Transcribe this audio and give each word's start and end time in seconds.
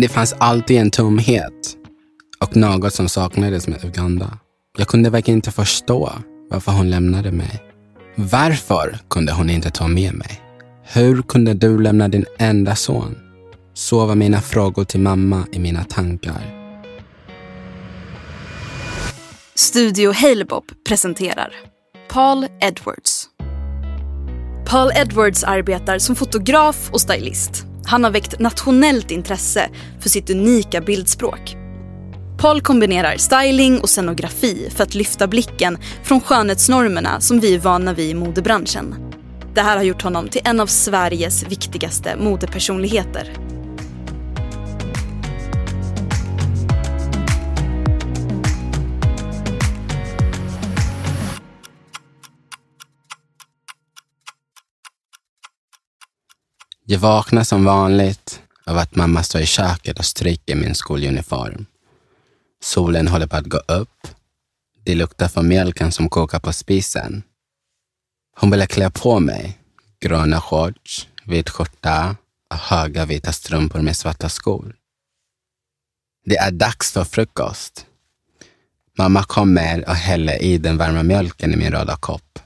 Det 0.00 0.08
fanns 0.08 0.34
alltid 0.38 0.76
en 0.80 0.90
tomhet 0.90 1.76
och 2.40 2.56
något 2.56 2.94
som 2.94 3.08
saknades 3.08 3.68
med 3.68 3.84
Uganda. 3.84 4.38
Jag 4.78 4.88
kunde 4.88 5.10
verkligen 5.10 5.38
inte 5.38 5.50
förstå 5.50 6.12
varför 6.50 6.72
hon 6.72 6.90
lämnade 6.90 7.32
mig. 7.32 7.62
Varför 8.14 8.98
kunde 9.10 9.32
hon 9.32 9.50
inte 9.50 9.70
ta 9.70 9.88
med 9.88 10.14
mig? 10.14 10.40
Hur 10.82 11.22
kunde 11.22 11.54
du 11.54 11.78
lämna 11.78 12.08
din 12.08 12.24
enda 12.38 12.76
son? 12.76 13.16
Så 13.74 14.06
var 14.06 14.14
mina 14.14 14.40
frågor 14.40 14.84
till 14.84 15.00
mamma 15.00 15.46
i 15.52 15.58
mina 15.58 15.84
tankar. 15.84 16.54
Studio 19.54 20.12
Halebop 20.12 20.64
presenterar 20.88 21.52
Paul 22.10 22.46
Edwards. 22.60 23.28
Paul 24.66 24.90
Edwards 24.94 25.44
arbetar 25.44 25.98
som 25.98 26.16
fotograf 26.16 26.90
och 26.92 27.00
stylist. 27.00 27.64
Han 27.88 28.04
har 28.04 28.10
väckt 28.10 28.38
nationellt 28.38 29.10
intresse 29.10 29.70
för 30.00 30.08
sitt 30.08 30.30
unika 30.30 30.80
bildspråk. 30.80 31.56
Paul 32.38 32.60
kombinerar 32.60 33.16
styling 33.16 33.80
och 33.80 33.88
scenografi 33.88 34.70
för 34.76 34.82
att 34.82 34.94
lyfta 34.94 35.26
blicken 35.26 35.78
från 36.02 36.20
skönhetsnormerna 36.20 37.20
som 37.20 37.40
vi 37.40 37.54
är 37.54 37.58
vana 37.58 37.92
vid 37.92 38.10
i 38.10 38.14
modebranschen. 38.14 38.94
Det 39.54 39.60
här 39.60 39.76
har 39.76 39.84
gjort 39.84 40.02
honom 40.02 40.28
till 40.28 40.40
en 40.44 40.60
av 40.60 40.66
Sveriges 40.66 41.42
viktigaste 41.42 42.16
modepersonligheter. 42.16 43.47
Jag 56.90 56.98
vaknar 56.98 57.44
som 57.44 57.64
vanligt 57.64 58.42
av 58.64 58.78
att 58.78 58.94
mamma 58.94 59.22
står 59.22 59.40
i 59.40 59.46
köket 59.46 59.98
och 59.98 60.04
stryker 60.04 60.56
min 60.56 60.74
skoluniform. 60.74 61.66
Solen 62.62 63.08
håller 63.08 63.26
på 63.26 63.36
att 63.36 63.46
gå 63.46 63.58
upp. 63.58 64.08
Det 64.84 64.94
luktar 64.94 65.28
från 65.28 65.48
mjölken 65.48 65.92
som 65.92 66.08
kokar 66.08 66.38
på 66.38 66.52
spisen. 66.52 67.22
Hon 68.36 68.50
ville 68.50 68.66
klä 68.66 68.90
på 68.90 69.20
mig 69.20 69.58
gröna 70.00 70.40
shorts, 70.40 71.08
vit 71.24 71.50
skjorta 71.50 72.16
och 72.50 72.56
höga 72.56 73.04
vita 73.04 73.32
strumpor 73.32 73.80
med 73.80 73.96
svarta 73.96 74.28
skor. 74.28 74.76
Det 76.24 76.36
är 76.36 76.50
dags 76.50 76.92
för 76.92 77.04
frukost. 77.04 77.86
Mamma 78.98 79.24
kommer 79.24 79.88
och 79.88 79.94
häller 79.94 80.42
i 80.42 80.58
den 80.58 80.76
varma 80.76 81.02
mjölken 81.02 81.54
i 81.54 81.56
min 81.56 81.72
röda 81.72 81.96
kopp. 81.96 82.38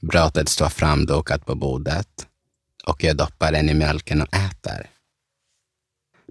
Brödet 0.00 0.48
står 0.48 0.68
framdukat 0.68 1.46
på 1.46 1.54
bordet 1.54 2.26
och 2.86 3.04
jag 3.04 3.16
doppar 3.16 3.52
den 3.52 3.68
i 3.68 3.74
mjölken 3.74 4.22
och 4.22 4.34
äter. 4.34 4.86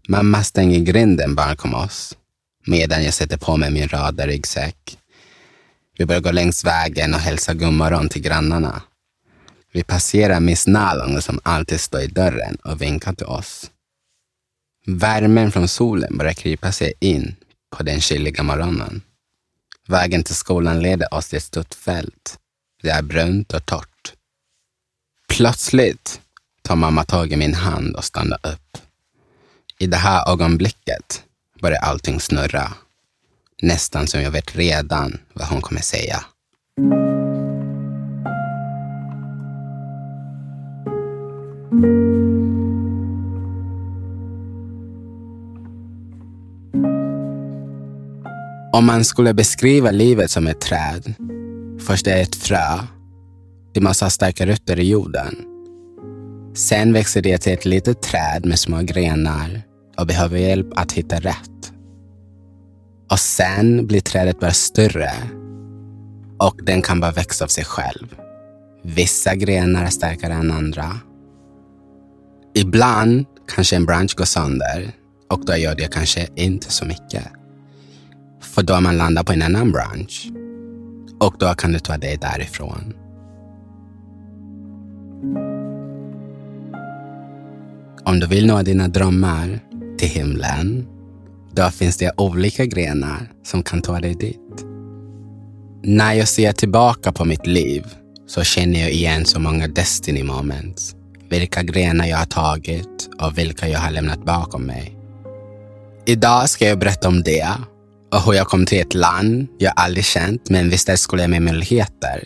Mamma 0.08 0.44
stänger 0.44 0.80
grinden 0.80 1.36
bakom 1.36 1.74
oss 1.74 2.18
medan 2.66 3.04
jag 3.04 3.14
sätter 3.14 3.38
på 3.38 3.58
mig 3.58 3.72
min 3.72 3.88
röda 3.88 4.28
ryggsäck. 4.28 4.98
Vi 5.98 6.06
börjar 6.06 6.22
gå 6.22 6.32
längs 6.32 6.66
vägen 6.66 7.14
och 7.14 7.20
hälsa 7.20 7.54
godmorgon 7.54 8.10
till 8.10 8.22
grannarna. 8.22 8.82
Vi 9.72 9.84
passerar 9.84 10.40
Miss 10.40 10.68
Nalong 10.68 11.22
som 11.22 11.40
alltid 11.44 11.80
står 11.80 12.02
i 12.02 12.08
dörren 12.08 12.56
och 12.56 12.82
vinkar 12.82 13.14
till 13.14 13.26
oss. 13.26 13.72
Värmen 14.86 15.52
från 15.52 15.68
solen 15.68 16.18
börjar 16.18 16.34
krypa 16.34 16.72
sig 16.72 16.94
in 17.00 17.36
på 17.78 17.84
den 17.84 18.02
kyliga 18.02 18.44
morgonen. 18.44 19.02
Vägen 19.88 20.24
till 20.24 20.36
skolan 20.36 20.82
leder 20.82 21.14
oss 21.14 21.28
till 21.28 21.38
ett 21.38 21.44
stort 21.44 21.74
fält. 21.74 22.40
Det 22.82 22.90
är 22.90 23.02
brunt 23.02 23.54
och 23.54 23.66
torrt. 23.66 24.14
Plötsligt 25.28 26.22
tar 26.64 26.76
mamma 26.76 27.04
tag 27.04 27.32
i 27.32 27.36
min 27.36 27.54
hand 27.54 27.96
och 27.96 28.04
stannar 28.04 28.40
upp. 28.44 28.78
I 29.80 29.88
det 29.88 29.98
här 29.98 30.32
ögonblicket 30.32 31.24
börjar 31.62 31.80
allting 31.80 32.20
snurra. 32.20 32.74
Nästan 33.62 34.08
som 34.08 34.22
jag 34.22 34.32
vet 34.32 34.56
redan 34.56 35.18
vad 35.34 35.48
hon 35.48 35.62
kommer 35.62 35.82
säga. 35.82 36.24
Om 48.74 48.86
man 48.86 49.06
skulle 49.06 49.34
beskriva 49.34 49.92
livet 49.92 50.32
som 50.32 50.48
ett 50.48 50.62
träd, 50.62 51.14
först 51.88 52.08
är 52.08 52.16
det 52.16 52.22
ett 52.22 52.36
frö. 52.36 52.80
Det 53.74 53.82
måste 53.82 54.06
ha 54.06 54.10
starka 54.10 54.46
rötter 54.46 54.80
i 54.80 54.90
jorden. 54.90 55.53
Sen 56.56 56.94
växer 56.94 57.22
det 57.22 57.38
till 57.38 57.54
ett 57.54 57.66
litet 57.66 58.02
träd 58.02 58.46
med 58.46 58.60
små 58.60 58.82
grenar 58.82 59.62
och 59.98 60.08
behöver 60.08 60.38
hjälp 60.38 60.68
att 60.76 60.92
hitta 60.92 61.20
rätt. 61.20 61.74
Och 63.12 63.20
sen 63.20 63.88
blir 63.88 64.02
trädet 64.02 64.40
bara 64.40 64.52
större 64.52 65.12
och 66.38 66.60
den 66.64 66.82
kan 66.82 67.00
bara 67.00 67.12
växa 67.12 67.46
av 67.46 67.48
sig 67.48 67.66
själv. 67.66 68.16
Vissa 68.84 69.36
grenar 69.36 69.86
är 69.86 69.90
starkare 69.90 70.34
än 70.34 70.52
andra. 70.52 71.00
Ibland 72.56 73.26
kanske 73.56 73.76
en 73.76 73.86
bransch 73.86 74.16
går 74.16 74.26
sönder 74.26 74.92
och 75.30 75.46
då 75.46 75.56
gör 75.56 75.76
det 75.76 75.94
kanske 75.94 76.28
inte 76.36 76.72
så 76.72 76.86
mycket. 76.86 77.24
För 78.42 78.64
då 78.64 78.74
har 78.74 78.82
man 78.82 78.98
landat 78.98 79.26
på 79.26 79.34
en 79.34 79.42
annan 79.42 79.72
bransch 79.72 80.28
och 81.20 81.36
då 81.40 81.54
kan 81.54 81.72
du 81.72 81.80
ta 81.80 81.98
dig 81.98 82.18
därifrån. 82.18 82.94
Om 88.06 88.20
du 88.20 88.28
vill 88.28 88.46
nå 88.46 88.62
dina 88.62 88.88
drömmar 88.88 89.60
till 89.98 90.08
himlen, 90.10 90.88
då 91.52 91.70
finns 91.70 91.98
det 91.98 92.12
olika 92.18 92.66
grenar 92.66 93.32
som 93.44 93.64
kan 93.64 93.82
ta 93.82 94.00
dig 94.00 94.16
dit. 94.16 94.66
När 95.84 96.14
jag 96.14 96.28
ser 96.28 96.52
tillbaka 96.52 97.12
på 97.12 97.26
mitt 97.26 97.48
liv 97.48 97.86
så 98.28 98.44
känner 98.44 98.80
jag 98.80 98.92
igen 98.92 99.26
så 99.26 99.40
många 99.40 99.68
destiny 99.68 100.24
moments. 100.24 100.96
Vilka 101.30 101.64
grenar 101.64 102.06
jag 102.06 102.18
har 102.18 102.26
tagit 102.26 103.10
och 103.22 103.38
vilka 103.38 103.68
jag 103.68 103.80
har 103.80 103.92
lämnat 103.92 104.26
bakom 104.26 104.64
mig. 104.64 104.98
Idag 106.06 106.50
ska 106.50 106.68
jag 106.68 106.80
berätta 106.80 107.08
om 107.08 107.24
det 107.24 107.48
och 108.12 108.22
hur 108.26 108.34
jag 108.34 108.48
kom 108.48 108.66
till 108.66 108.82
ett 108.82 108.94
land 108.94 109.48
jag 109.58 109.74
aldrig 109.76 110.06
känt 110.06 110.50
men 110.50 110.70
visste 110.70 110.98
skulle 110.98 111.24
jag 111.24 111.30
med 111.30 111.42
möjligheter 111.42 112.24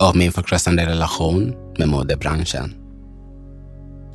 och 0.00 0.16
min 0.16 0.32
förkrossande 0.32 0.86
relation 0.86 1.54
med 1.78 1.88
modebranschen. 1.88 2.81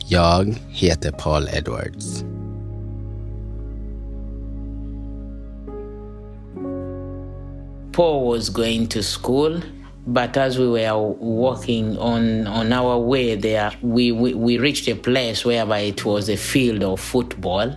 Jag 0.10 0.56
heter 0.70 1.12
Paul 1.12 1.48
Edwards. 1.48 2.24
Paul 7.92 8.28
was 8.28 8.50
going 8.50 8.88
to 8.88 9.04
school, 9.04 9.62
but 10.06 10.38
as 10.38 10.58
we 10.58 10.68
were 10.68 11.16
walking 11.20 11.98
on, 11.98 12.48
on 12.48 12.74
our 12.74 13.00
way 13.00 13.36
there, 13.36 13.72
we, 13.82 14.12
we, 14.12 14.34
we 14.34 14.58
reached 14.58 14.88
a 14.88 14.96
place 14.96 15.46
whereby 15.46 15.80
it 15.80 16.06
was 16.06 16.30
a 16.30 16.38
field 16.38 16.84
of 16.84 17.00
football. 17.00 17.72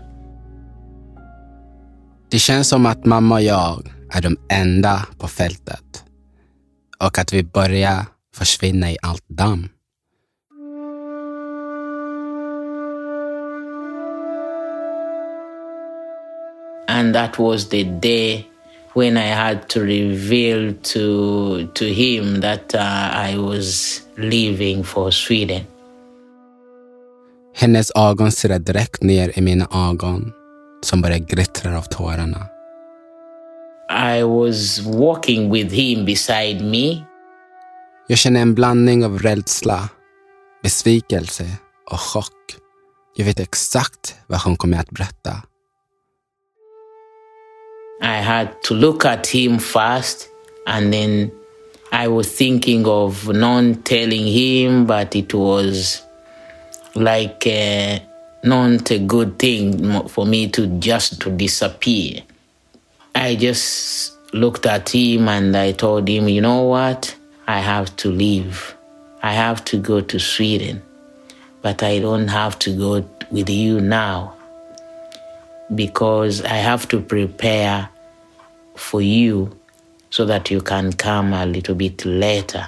Det 2.31 2.39
känns 2.39 2.69
som 2.69 2.87
att 2.87 3.05
mamma 3.05 3.35
och 3.35 3.43
jag 3.43 3.93
är 4.13 4.23
de 4.23 4.37
enda 4.49 5.07
på 5.19 5.29
fältet 5.29 6.05
och 6.99 7.19
att 7.19 7.33
vi 7.33 7.43
börjar 7.43 8.07
försvinna 8.35 8.91
i 8.91 8.97
allt 9.03 9.29
damm. 9.29 9.69
And 17.01 17.15
that 17.15 17.39
was 17.39 17.69
the 17.69 17.85
day 17.85 18.45
when 18.93 19.17
I 19.17 19.29
had 19.29 19.69
to 19.69 19.81
reveal 19.81 20.75
to, 20.93 21.67
to 21.75 21.85
him 21.85 22.41
that 22.41 22.75
uh, 22.75 23.29
I 23.31 23.39
was 23.39 24.01
leaving 24.17 24.85
for 24.85 25.11
Sweden. 25.11 25.65
Hennes 27.55 27.91
ögon 27.95 28.33
stirrar 28.33 28.59
direkt 28.59 29.03
ner 29.03 29.39
i 29.39 29.41
mina 29.41 29.69
ögon 29.73 30.33
som 30.83 31.03
börjar 31.03 31.19
glittra 31.19 31.79
av 31.79 31.83
tårarna. 31.83 32.47
I 34.17 34.23
was 34.23 34.81
walking 34.81 35.51
with 35.53 35.75
him 35.75 36.05
beside 36.05 36.65
me. 36.65 37.05
Jag 38.09 38.19
känner 38.19 38.41
en 38.41 38.55
blandning 38.55 39.05
av 39.05 39.19
rädsla, 39.19 39.89
besvikelse 40.63 41.47
och 41.91 42.01
chock. 42.01 42.57
Jag 43.17 43.25
vet 43.25 43.41
exakt 43.41 44.15
vad 44.27 44.41
hon 44.41 44.57
kommer 44.57 44.79
att 44.79 44.91
berätta. 44.91 45.43
I 48.01 48.17
had 48.17 48.63
to 48.65 48.75
look 48.75 49.05
at 49.05 49.27
him 49.27 49.59
first, 49.59 50.29
and 50.67 50.93
then 50.93 51.33
I 51.93 52.09
was 52.09 52.33
thinking 52.33 52.87
of 52.87 53.29
not 53.29 53.85
telling 53.85 54.27
him, 54.27 54.87
but 54.87 55.15
it 55.17 55.35
was 55.35 56.03
like 56.95 57.47
uh, 57.47 57.99
not 58.45 58.91
a 58.91 58.99
good 58.99 59.39
thing 59.39 60.09
for 60.09 60.25
me 60.25 60.49
to 60.49 60.67
just 60.79 61.21
to 61.23 61.31
disappear. 61.31 62.23
I 63.15 63.35
just 63.35 64.13
looked 64.33 64.67
at 64.67 64.89
him 64.95 65.29
and 65.29 65.57
I 65.57 65.73
told 65.73 66.09
him, 66.09 66.29
you 66.29 66.41
know 66.41 66.63
what? 66.63 67.15
I 67.47 67.59
have 67.59 67.95
to 67.97 68.11
leave. 68.11 68.77
I 69.23 69.33
have 69.33 69.65
to 69.67 69.77
go 69.77 70.01
to 70.01 70.19
Sweden, 70.19 70.83
but 71.61 71.83
I 71.83 71.99
don't 71.99 72.29
have 72.29 72.59
to 72.61 72.77
go 72.77 73.05
with 73.31 73.51
you 73.51 73.81
now. 73.81 74.37
Because 75.75 76.43
I 76.43 76.63
have 76.63 76.87
to 76.89 77.01
prepare 77.01 77.89
for 78.77 79.03
you 79.03 79.51
so 80.11 80.27
that 80.27 80.51
you 80.51 80.61
can 80.61 80.93
come 80.93 81.33
a 81.33 81.47
little 81.47 81.75
bit 81.75 82.05
later. 82.05 82.67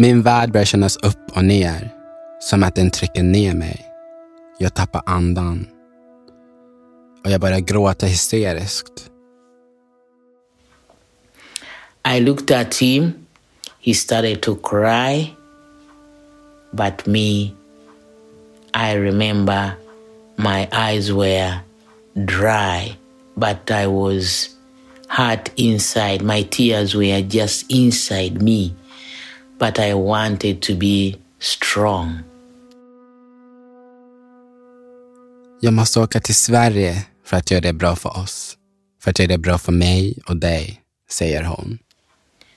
Min 0.00 0.22
värld 0.22 0.52
börjar 0.52 0.64
kännas 0.64 0.96
upp 0.96 1.36
och 1.36 1.44
ner, 1.44 1.90
som 2.40 2.62
att 2.62 2.74
den 2.74 2.90
trycker 2.90 3.22
ner 3.22 3.54
mig. 3.54 3.86
Jag 4.58 4.74
tappar 4.74 5.02
andan. 5.06 5.66
Och 7.24 7.30
jag 7.30 7.40
börjar 7.40 7.60
gråta 7.60 8.06
hysteriskt. 8.06 9.10
I 12.16 12.20
looked 12.20 12.56
at 12.56 12.74
him. 12.74 13.12
He 13.80 13.94
started 13.94 14.42
to 14.42 14.54
cry. 14.54 15.37
But 16.72 17.06
me, 17.06 17.54
I 18.74 18.92
remember 18.92 19.74
my 20.36 20.68
eyes 20.72 21.12
were 21.12 21.60
dry, 22.24 22.96
but 23.36 23.70
I 23.70 23.86
was 23.86 24.50
hurt 25.08 25.50
inside. 25.56 26.22
My 26.22 26.42
tears 26.42 26.94
were 26.94 27.22
just 27.22 27.70
inside 27.72 28.42
me, 28.42 28.74
but 29.58 29.78
I 29.78 29.94
wanted 29.94 30.62
to 30.62 30.74
be 30.74 31.16
strong. 31.38 32.24
Jag 35.60 35.72
måste 35.72 36.00
åka 36.00 36.20
till 36.20 36.34
Sverige 36.34 37.06
för 37.24 37.36
att 37.36 37.50
göra 37.50 37.60
det 37.60 37.72
bra 37.72 37.96
för 37.96 38.18
oss. 38.18 38.56
För 39.02 39.10
att 39.10 39.18
göra 39.18 39.28
det 39.28 39.38
bra 39.38 39.58
för 39.58 39.72
mig 39.72 40.18
och 40.26 40.36
dig, 40.36 40.80
säger 41.10 41.42
hon. 41.42 41.78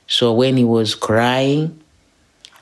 So 0.08 0.42
when 0.42 0.58
he 0.58 0.64
was 0.64 0.96
crying, 0.96 1.70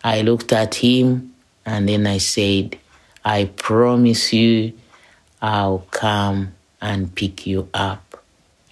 I 0.03 0.21
looked 0.21 0.53
at 0.53 0.75
him 0.75 1.33
and 1.65 1.89
then 1.89 2.07
I 2.07 2.19
said, 2.19 2.77
I 3.23 3.45
promise 3.56 4.33
you 4.33 4.73
I'll 5.41 5.85
come 5.91 6.53
and 6.81 7.13
pick 7.15 7.47
you 7.47 7.67
up 7.73 8.23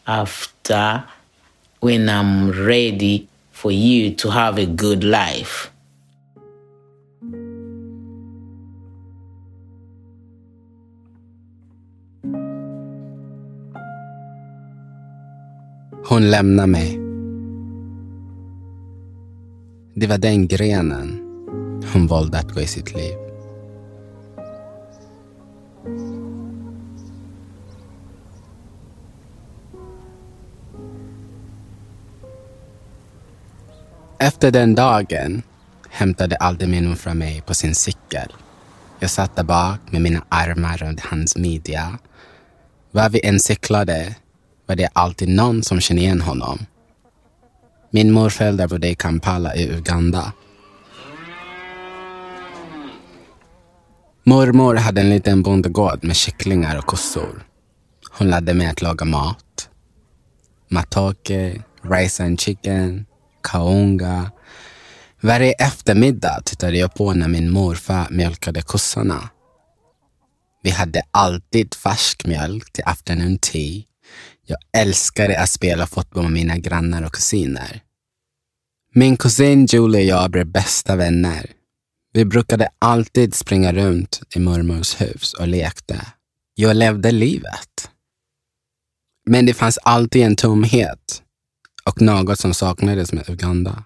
after 0.06 1.04
when 1.80 2.10
I'm 2.10 2.52
ready 2.52 3.28
for 3.52 3.72
you 3.72 4.12
to 4.16 4.30
have 4.30 4.58
a 4.58 4.66
good 4.66 5.04
life. 5.04 5.72
Hon 16.10 16.30
mig. 16.72 17.00
Det 19.96 20.08
var 20.08 20.18
den 20.18 20.48
grenen 20.48 21.27
hon 21.94 22.08
valde 22.08 22.40
att 22.40 22.52
gå 22.52 22.62
i 22.62 22.68
sitt 22.68 22.96
liv. 22.96 23.14
Efter 34.20 34.52
den 34.52 34.76
dagen 34.76 35.42
hämtade 35.90 36.36
Aldemino 36.36 36.96
från 36.96 37.18
mig 37.18 37.42
på 37.42 37.54
sin 37.54 37.76
cykel. 37.76 38.34
Jag 39.00 39.10
satt 39.10 39.36
där 39.36 39.44
bak 39.44 39.80
med 39.90 40.02
mina 40.02 40.24
armar 40.30 40.78
runt 40.78 41.00
hans 41.00 41.38
midja. 41.38 41.98
Var 42.92 43.10
vi 43.10 43.26
än 43.26 43.40
cyklade 43.40 44.16
var 44.66 44.76
det 44.76 44.90
alltid 44.94 45.30
någon 45.30 45.64
som 45.64 45.80
kände 45.80 46.02
igen 46.02 46.22
honom. 46.22 46.66
Min 47.90 48.12
morföräldrar 48.12 48.68
bodde 48.68 48.90
i 48.90 48.96
Kampala 48.96 49.56
i 49.56 49.70
Uganda. 49.70 50.34
Mormor 54.28 54.76
hade 54.76 55.02
en 55.02 55.10
liten 55.10 55.44
bondgård 55.44 56.04
med 56.04 56.16
kycklingar 56.16 56.78
och 56.78 56.86
kossor. 56.86 57.44
Hon 58.12 58.30
lärde 58.30 58.54
mig 58.54 58.68
att 58.68 58.82
laga 58.82 59.06
mat. 59.06 59.70
Matake, 60.70 61.64
rice 61.82 62.24
and 62.24 62.42
chicken, 62.42 63.06
kaunga. 63.44 64.32
Varje 65.22 65.52
eftermiddag 65.52 66.42
tittade 66.46 66.78
jag 66.78 66.94
på 66.94 67.14
när 67.14 67.28
min 67.28 67.52
morfar 67.52 68.08
mjölkade 68.10 68.62
kossorna. 68.62 69.30
Vi 70.64 70.70
hade 70.70 71.02
alltid 71.12 71.74
färsk 71.74 72.26
mjölk 72.26 72.72
till 72.74 72.84
afternoon 72.86 73.38
tea. 73.38 73.84
Jag 74.46 74.58
älskade 74.78 75.40
att 75.40 75.50
spela 75.50 75.88
fotboll 75.88 76.24
med 76.24 76.34
mina 76.34 76.58
grannar 76.58 77.04
och 77.04 77.14
kusiner. 77.14 77.82
Min 78.94 79.18
kusin 79.18 79.66
Julie 79.66 80.02
och 80.02 80.22
jag 80.22 80.32
blev 80.32 80.46
bästa 80.46 80.96
vänner. 80.96 81.57
Vi 82.18 82.26
brukade 82.26 82.70
alltid 82.80 83.34
springa 83.34 83.74
runt 83.74 84.22
i 84.36 84.40
mormors 84.40 85.02
hus 85.02 85.34
och 85.34 85.48
lekte. 85.48 86.06
Jag 86.56 86.76
levde 86.76 87.12
livet. 87.12 87.92
Men 89.26 89.46
det 89.46 89.54
fanns 89.54 89.78
alltid 89.78 90.24
en 90.24 90.36
tomhet 90.36 91.24
och 91.86 92.02
något 92.02 92.40
som 92.40 92.54
saknades 92.54 93.14
med 93.14 93.30
Uganda. 93.30 93.84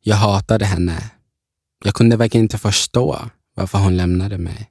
Jag 0.00 0.16
hatade 0.16 0.64
henne. 0.64 1.10
Jag 1.84 1.94
kunde 1.94 2.16
verkligen 2.16 2.44
inte 2.44 2.58
förstå 2.58 3.30
varför 3.54 3.78
hon 3.78 3.96
lämnade 3.96 4.38
mig. 4.38 4.70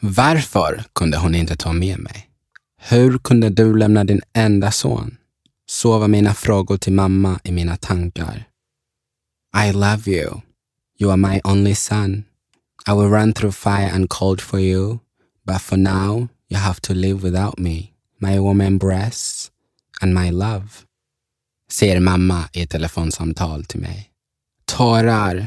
Varför 0.00 0.84
kunde 0.92 1.18
hon 1.18 1.34
inte 1.34 1.56
ta 1.56 1.72
med 1.72 1.98
mig? 1.98 2.30
Hur 2.80 3.18
kunde 3.18 3.48
du 3.48 3.76
lämna 3.76 4.04
din 4.04 4.20
enda 4.32 4.70
son? 4.70 5.16
Så 5.66 5.98
var 5.98 6.08
mina 6.08 6.34
frågor 6.34 6.76
till 6.76 6.92
mamma 6.92 7.40
i 7.44 7.52
mina 7.52 7.76
tankar. 7.76 8.48
I 9.66 9.72
love 9.72 10.10
you. 10.10 10.40
You 11.00 11.10
are 11.10 11.16
my 11.16 11.40
only 11.44 11.74
son. 11.74 12.24
I 12.84 12.92
will 12.92 13.08
run 13.08 13.32
through 13.32 13.52
fire 13.52 13.88
and 13.94 14.10
cold 14.10 14.40
for 14.40 14.58
you, 14.58 14.98
but 15.44 15.60
for 15.60 15.76
now 15.76 16.28
you 16.48 16.56
have 16.56 16.80
to 16.80 16.94
live 16.94 17.22
without 17.22 17.56
me, 17.56 17.92
my 18.18 18.40
woman 18.40 18.78
breasts 18.78 19.50
and 20.02 20.12
my 20.12 20.30
love. 20.30 20.84
Säger 21.70 22.00
mamma 22.00 22.48
i 22.52 22.62
ett 22.62 22.70
telefonsamtal 22.70 23.64
till 23.64 23.80
mig. 23.80 24.10
Tårar 24.64 25.46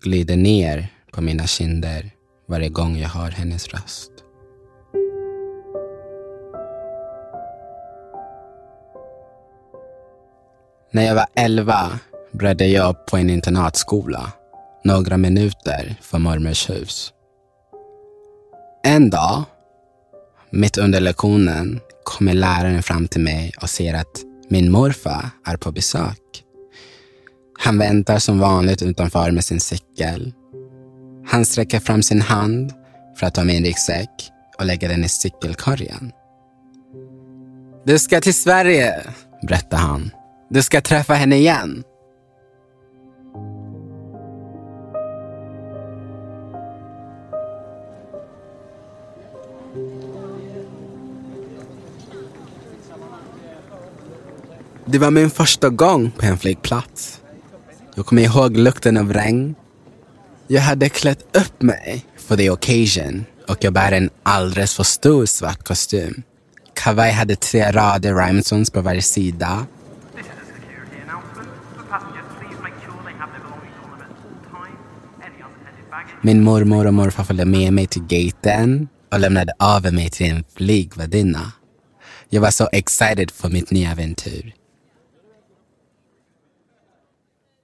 glider 0.00 0.36
ner 0.36 0.88
på 1.12 1.20
mina 1.20 1.46
kinder 1.46 2.10
varje 2.48 2.68
gång 2.68 2.98
jag 2.98 3.08
hör 3.08 3.30
hennes 3.30 3.68
röst. 3.68 4.10
När 10.90 11.02
jag 11.02 11.14
var 11.14 11.26
elva 11.34 11.98
började 12.32 12.66
jag 12.66 13.06
på 13.06 13.16
en 13.16 13.30
internatskola 13.30 14.32
några 14.86 15.16
minuter 15.16 15.96
från 16.02 16.22
mormors 16.22 16.70
hus. 16.70 17.12
En 18.84 19.10
dag, 19.10 19.44
mitt 20.50 20.78
under 20.78 21.00
lektionen, 21.00 21.80
kommer 22.04 22.34
läraren 22.34 22.82
fram 22.82 23.08
till 23.08 23.20
mig 23.20 23.52
och 23.62 23.70
ser 23.70 23.94
att 23.94 24.22
min 24.48 24.72
morfar 24.72 25.30
är 25.46 25.56
på 25.56 25.72
besök. 25.72 26.42
Han 27.58 27.78
väntar 27.78 28.18
som 28.18 28.38
vanligt 28.38 28.82
utanför 28.82 29.30
med 29.30 29.44
sin 29.44 29.60
cykel. 29.60 30.32
Han 31.26 31.44
sträcker 31.44 31.80
fram 31.80 32.02
sin 32.02 32.20
hand 32.20 32.72
för 33.18 33.26
att 33.26 33.34
ta 33.34 33.44
min 33.44 33.64
ryggsäck 33.64 34.10
och 34.58 34.66
lägga 34.66 34.88
den 34.88 35.04
i 35.04 35.08
cykelkorgen. 35.08 36.12
Du 37.84 37.98
ska 37.98 38.20
till 38.20 38.34
Sverige, 38.34 39.06
berättar 39.42 39.78
han. 39.78 40.10
Du 40.50 40.62
ska 40.62 40.80
träffa 40.80 41.14
henne 41.14 41.36
igen. 41.36 41.84
Det 54.88 54.98
var 54.98 55.10
min 55.10 55.30
första 55.30 55.68
gång 55.68 56.10
på 56.10 56.26
en 56.26 56.38
flygplats. 56.38 57.20
Jag 57.94 58.06
kommer 58.06 58.22
ihåg 58.22 58.56
lukten 58.56 58.96
av 58.96 59.12
regn. 59.12 59.54
Jag 60.46 60.62
hade 60.62 60.88
klätt 60.88 61.36
upp 61.36 61.62
mig 61.62 62.06
för 62.16 62.36
the 62.36 62.50
occasion 62.50 63.24
och 63.48 63.64
jag 63.64 63.72
bär 63.72 63.92
en 63.92 64.10
alldeles 64.22 64.74
för 64.74 64.82
stor 64.82 65.26
svart 65.26 65.64
kostym. 65.64 66.22
Kavaj 66.74 67.12
hade 67.12 67.36
tre 67.36 67.72
rader 67.72 68.14
rhymesons 68.14 68.70
på 68.70 68.80
varje 68.80 69.02
sida. 69.02 69.66
Min 76.22 76.44
mormor 76.44 76.86
och 76.86 76.94
morfar 76.94 77.24
följde 77.24 77.44
med 77.44 77.72
mig 77.72 77.86
till 77.86 78.02
gaten 78.02 78.88
och 79.12 79.20
lämnade 79.20 79.52
över 79.58 79.90
mig 79.90 80.10
till 80.10 80.30
en 80.30 80.44
flygvärdinna. 80.56 81.52
Jag 82.28 82.40
var 82.40 82.50
så 82.50 82.68
excited 82.72 83.30
för 83.30 83.48
mitt 83.48 83.70
nya 83.70 83.90
äventyr. 83.90 84.54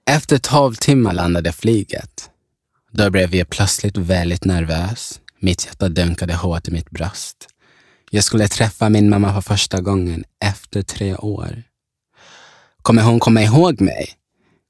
Efter 0.05 0.37
tolv 0.37 0.73
timmar 0.73 1.13
landade 1.13 1.51
flyget. 1.51 2.29
Då 2.91 3.09
blev 3.09 3.35
jag 3.35 3.49
plötsligt 3.49 3.97
väldigt 3.97 4.45
nervös. 4.45 5.19
Mitt 5.39 5.65
hjärta 5.65 5.89
dunkade 5.89 6.35
hårt 6.35 6.67
i 6.67 6.71
mitt 6.71 6.89
bröst. 6.89 7.47
Jag 8.11 8.23
skulle 8.23 8.47
träffa 8.47 8.89
min 8.89 9.09
mamma 9.09 9.33
för 9.33 9.41
första 9.41 9.81
gången 9.81 10.23
efter 10.45 10.81
tre 10.81 11.15
år. 11.15 11.63
Kommer 12.81 13.03
hon 13.03 13.19
komma 13.19 13.41
ihåg 13.41 13.81
mig? 13.81 14.07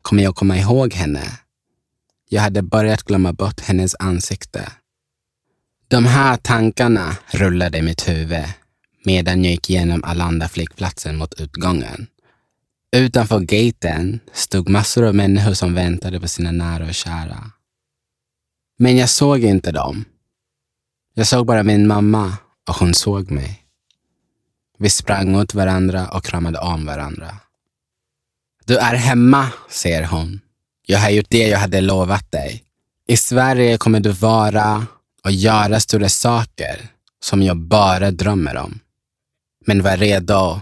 Kommer 0.02 0.24
jag 0.24 0.36
komma 0.36 0.58
ihåg 0.58 0.94
henne? 0.94 1.40
Jag 2.30 2.42
hade 2.42 2.62
börjat 2.62 3.04
glömma 3.04 3.34
bort 3.34 3.60
hennes 3.60 3.96
ansikte. 4.00 4.72
De 5.88 6.06
här 6.06 6.38
tankarna 6.38 7.18
rullade 7.32 7.78
i 7.78 7.82
mitt 7.82 8.10
huvud 8.10 8.46
medan 9.06 9.44
jag 9.44 9.52
gick 9.52 9.70
igenom 9.70 10.04
Arlanda 10.04 10.50
flygplatsen 10.50 11.18
mot 11.18 11.34
utgången. 11.34 12.08
Utanför 12.96 13.40
gaten 13.40 14.20
stod 14.34 14.70
massor 14.70 15.04
av 15.04 15.16
människor 15.16 15.54
som 15.54 15.74
väntade 15.74 16.20
på 16.20 16.28
sina 16.28 16.52
nära 16.52 16.86
och 16.86 16.94
kära. 16.94 17.52
Men 18.78 18.98
jag 18.98 19.10
såg 19.10 19.44
inte 19.44 19.72
dem. 19.72 20.06
Jag 21.14 21.28
såg 21.28 21.46
bara 21.46 21.64
min 21.64 21.88
mamma 21.88 22.38
och 22.70 22.76
hon 22.76 22.94
såg 22.94 23.32
mig. 23.32 23.64
Vi 24.78 24.90
sprang 24.90 25.36
åt 25.36 25.54
varandra 25.54 26.08
och 26.08 26.26
kramade 26.26 26.60
om 26.60 26.86
varandra. 26.86 27.38
Du 28.66 28.78
är 28.78 28.96
hemma, 28.96 29.50
säger 29.70 30.04
hon. 30.04 30.42
Jag 30.86 31.00
har 31.00 31.10
gjort 31.10 31.30
det 31.30 31.48
jag 31.48 31.60
hade 31.60 31.82
lovat 31.82 32.32
dig. 32.32 32.64
I 33.08 33.18
Sverige 33.18 33.78
kommer 33.78 34.00
du 34.00 34.12
vara 34.12 34.88
och 35.24 35.32
göra 35.32 35.80
stora 35.80 36.10
saker 36.10 36.88
som 37.24 37.44
jag 37.44 37.58
bara 37.58 38.12
drömmer 38.12 38.58
om. 38.58 38.80
Men 39.66 39.84
var 39.84 39.98
redo. 39.98 40.62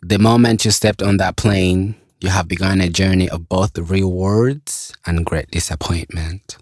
The 0.00 0.18
moment 0.18 0.64
you 0.64 0.70
stepped 0.70 1.02
on 1.02 1.16
that 1.16 1.36
plane, 1.36 1.96
you 2.20 2.30
have 2.30 2.46
begun 2.46 2.80
a 2.80 2.88
journey 2.88 3.28
of 3.28 3.48
both 3.48 3.76
rewards 3.76 4.92
and 5.04 5.26
great 5.26 5.50
disappointment. 5.50 6.56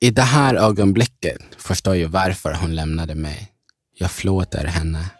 I 0.00 0.10
det 0.10 0.22
här 0.22 0.54
ögonblicket 0.54 1.38
förstår 1.56 1.96
jag 1.96 2.08
varför 2.08 2.54
hon 2.54 2.74
lämnade 2.74 3.14
mig. 3.14 3.52
Jag 3.94 4.10
förlåter 4.10 4.64
henne. 4.64 5.10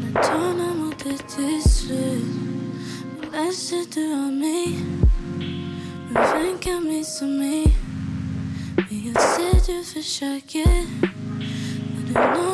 När 0.00 0.22
tårna 0.22 0.74
mot 0.74 1.06
ett 1.06 1.30
slut 1.70 2.24
läser 3.32 3.94
du 3.94 4.14
av 4.14 4.32
mig? 4.32 4.78
Men 6.14 6.22
vem 6.22 6.58
kan 6.58 6.84
missa 6.84 7.24
mig? 7.24 7.76
Men 8.76 9.12
jag 9.12 9.22
ser 9.22 9.72
du 9.72 9.84
Men 11.94 12.06
du 12.06 12.12
når 12.12 12.53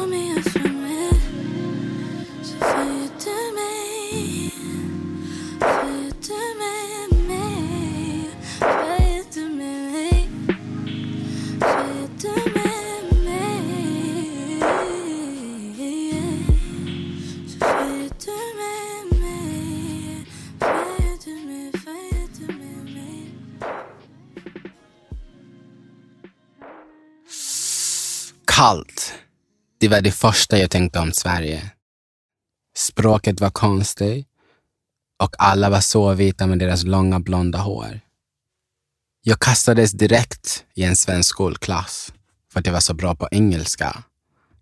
Det 29.80 29.88
var 29.88 30.00
det 30.00 30.12
första 30.12 30.58
jag 30.58 30.70
tänkte 30.70 30.99
om 30.99 31.12
Sverige. 31.12 31.70
Språket 32.76 33.40
var 33.40 33.50
konstigt 33.50 34.26
och 35.22 35.34
alla 35.38 35.70
var 35.70 35.80
så 35.80 36.14
vita 36.14 36.46
med 36.46 36.58
deras 36.58 36.84
långa 36.84 37.20
blonda 37.20 37.58
hår. 37.58 38.00
Jag 39.22 39.40
kastades 39.40 39.92
direkt 39.92 40.64
i 40.75 40.82
en 40.82 40.96
svensk 40.96 41.30
skolklass 41.30 42.12
för 42.52 42.60
att 42.60 42.66
jag 42.66 42.72
var 42.72 42.80
så 42.80 42.94
bra 42.94 43.14
på 43.14 43.28
engelska, 43.30 44.04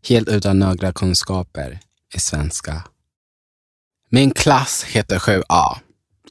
helt 0.09 0.29
utan 0.29 0.59
några 0.59 0.93
kunskaper 0.93 1.81
i 2.15 2.21
svenska. 2.21 2.83
Min 4.11 4.31
klass 4.31 4.85
heter 4.85 5.19
7A 5.19 5.79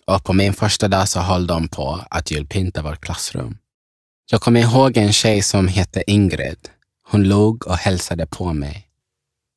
och 0.06 0.24
på 0.24 0.34
min 0.34 0.54
första 0.54 0.88
dag 0.88 1.10
så 1.10 1.20
höll 1.20 1.48
de 1.48 1.68
på 1.68 2.06
att 2.10 2.32
julpynta 2.32 2.82
vårt 2.82 3.02
klassrum. 3.02 3.58
Jag 4.32 4.42
kommer 4.42 4.60
ihåg 4.60 4.98
en 4.98 5.14
tjej 5.14 5.42
som 5.42 5.68
hette 5.68 6.04
Ingrid. 6.12 6.70
Hon 7.10 7.24
log 7.24 7.68
och 7.68 7.78
hälsade 7.78 8.26
på 8.26 8.54
mig. 8.54 8.88